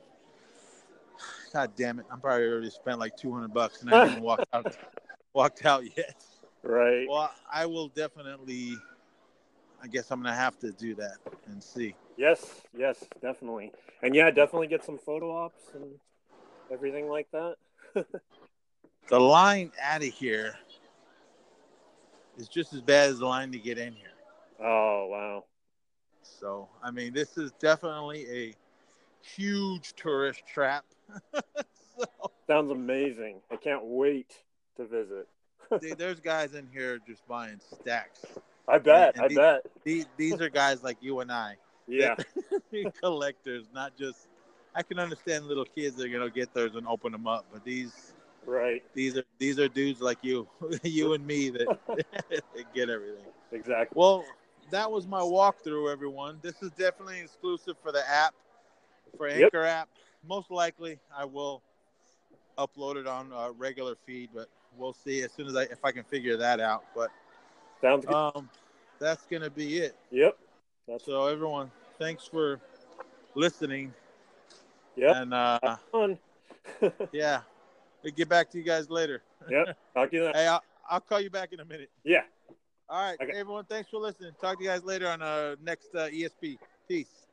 God 1.52 1.70
damn 1.76 2.00
it! 2.00 2.06
I'm 2.10 2.20
probably 2.20 2.46
already 2.48 2.70
spent 2.70 2.98
like 2.98 3.16
200 3.16 3.54
bucks 3.54 3.82
and 3.82 3.94
I 3.94 4.04
haven't 4.04 4.22
walked 4.22 4.46
out 4.52 4.76
walked 5.32 5.64
out 5.64 5.84
yet. 5.96 6.24
Right. 6.64 7.06
Well, 7.08 7.30
I 7.52 7.66
will 7.66 7.88
definitely. 7.88 8.76
I 9.80 9.86
guess 9.86 10.10
I'm 10.10 10.20
gonna 10.20 10.34
have 10.34 10.58
to 10.60 10.72
do 10.72 10.96
that 10.96 11.18
and 11.46 11.62
see. 11.62 11.94
Yes. 12.16 12.62
Yes. 12.76 13.04
Definitely. 13.22 13.70
And 14.02 14.14
yeah, 14.14 14.30
definitely 14.30 14.66
get 14.66 14.84
some 14.84 14.98
photo 14.98 15.36
ops 15.36 15.62
and 15.74 15.84
everything 16.72 17.08
like 17.08 17.28
that. 17.32 17.56
The 19.08 19.20
line 19.20 19.70
out 19.82 20.02
of 20.02 20.08
here 20.08 20.54
is 22.38 22.48
just 22.48 22.72
as 22.72 22.80
bad 22.80 23.10
as 23.10 23.18
the 23.18 23.26
line 23.26 23.52
to 23.52 23.58
get 23.58 23.76
in 23.76 23.92
here. 23.92 24.13
Oh 24.60 25.06
wow. 25.10 25.44
So, 26.22 26.68
I 26.82 26.90
mean, 26.90 27.12
this 27.12 27.36
is 27.36 27.52
definitely 27.60 28.26
a 28.30 28.54
huge 29.22 29.94
tourist 29.94 30.42
trap. 30.46 30.84
so, 31.34 32.06
Sounds 32.46 32.70
amazing. 32.70 33.40
I 33.50 33.56
can't 33.56 33.84
wait 33.84 34.42
to 34.76 34.86
visit. 34.86 35.28
dude, 35.80 35.98
there's 35.98 36.20
guys 36.20 36.54
in 36.54 36.66
here 36.72 36.98
just 37.06 37.26
buying 37.28 37.60
stacks. 37.80 38.24
I 38.66 38.78
bet. 38.78 39.16
And 39.16 39.24
I 39.24 39.28
the- 39.28 39.34
bet. 39.34 39.62
These, 39.84 40.06
these 40.16 40.40
are 40.40 40.48
guys 40.48 40.82
like 40.82 40.96
you 41.00 41.20
and 41.20 41.30
I, 41.30 41.56
Yeah. 41.86 42.14
collectors, 43.00 43.66
not 43.74 43.96
just. 43.96 44.28
I 44.74 44.82
can 44.82 44.98
understand 44.98 45.46
little 45.46 45.64
kids 45.64 45.96
that 45.96 46.06
are 46.06 46.08
gonna 46.08 46.30
get 46.30 46.52
theirs 46.52 46.74
and 46.74 46.86
open 46.88 47.12
them 47.12 47.26
up, 47.28 47.44
but 47.52 47.62
these 47.64 48.12
Right. 48.46 48.82
these 48.92 49.16
are 49.16 49.22
these 49.38 49.58
are 49.58 49.68
dudes 49.68 50.00
like 50.00 50.18
you, 50.22 50.48
you 50.82 51.12
and 51.12 51.24
me 51.24 51.50
that, 51.50 51.78
that 51.86 52.74
get 52.74 52.90
everything. 52.90 53.24
Exactly. 53.52 53.94
Well, 53.94 54.24
that 54.70 54.90
was 54.90 55.06
my 55.06 55.20
walkthrough, 55.20 55.90
everyone. 55.92 56.38
This 56.42 56.62
is 56.62 56.70
definitely 56.72 57.20
exclusive 57.20 57.76
for 57.82 57.92
the 57.92 58.08
app, 58.08 58.34
for 59.16 59.28
Yep. 59.28 59.44
Anchor 59.44 59.64
app. 59.64 59.88
Most 60.26 60.50
likely, 60.50 60.98
I 61.16 61.24
will 61.24 61.62
upload 62.58 62.96
it 62.96 63.06
on 63.06 63.32
a 63.32 63.50
regular 63.52 63.94
feed, 64.06 64.30
but 64.34 64.48
we'll 64.76 64.92
see 64.92 65.22
as 65.22 65.32
soon 65.32 65.46
as 65.46 65.56
I 65.56 65.62
if 65.64 65.84
I 65.84 65.92
can 65.92 66.04
figure 66.04 66.36
that 66.36 66.60
out. 66.60 66.84
But 66.94 67.10
Sounds 67.80 68.04
good. 68.06 68.14
um, 68.14 68.48
that's 68.98 69.26
gonna 69.26 69.50
be 69.50 69.78
it. 69.78 69.96
yep. 70.10 70.38
That's 70.88 71.04
So, 71.04 71.26
everyone, 71.26 71.70
thanks 71.98 72.26
for 72.26 72.60
listening, 73.34 73.92
Yeah. 74.96 75.20
and 75.20 75.34
uh, 75.34 75.76
Fun. 75.90 76.18
yeah, 77.12 77.40
we'll 78.02 78.12
get 78.12 78.28
back 78.28 78.50
to 78.50 78.58
you 78.58 78.64
guys 78.64 78.90
later. 78.90 79.22
yep. 79.48 79.76
Talk 79.94 80.10
to 80.10 80.16
you 80.16 80.24
then. 80.24 80.34
Hey, 80.34 80.46
I'll, 80.46 80.62
I'll 80.88 81.00
call 81.00 81.20
you 81.20 81.30
back 81.30 81.52
in 81.52 81.60
a 81.60 81.64
minute. 81.64 81.90
Yeah. 82.04 82.22
All 82.88 83.02
right, 83.02 83.18
Okay. 83.20 83.32
everyone, 83.38 83.64
thanks 83.66 83.88
for 83.90 83.98
listening. 83.98 84.34
Talk 84.40 84.58
to 84.58 84.64
you 84.64 84.70
guys 84.70 84.84
later 84.84 85.08
on 85.08 85.22
uh, 85.22 85.56
next 85.60 85.94
uh, 85.94 86.08
ESP. 86.08 86.58
Peace. 86.86 87.23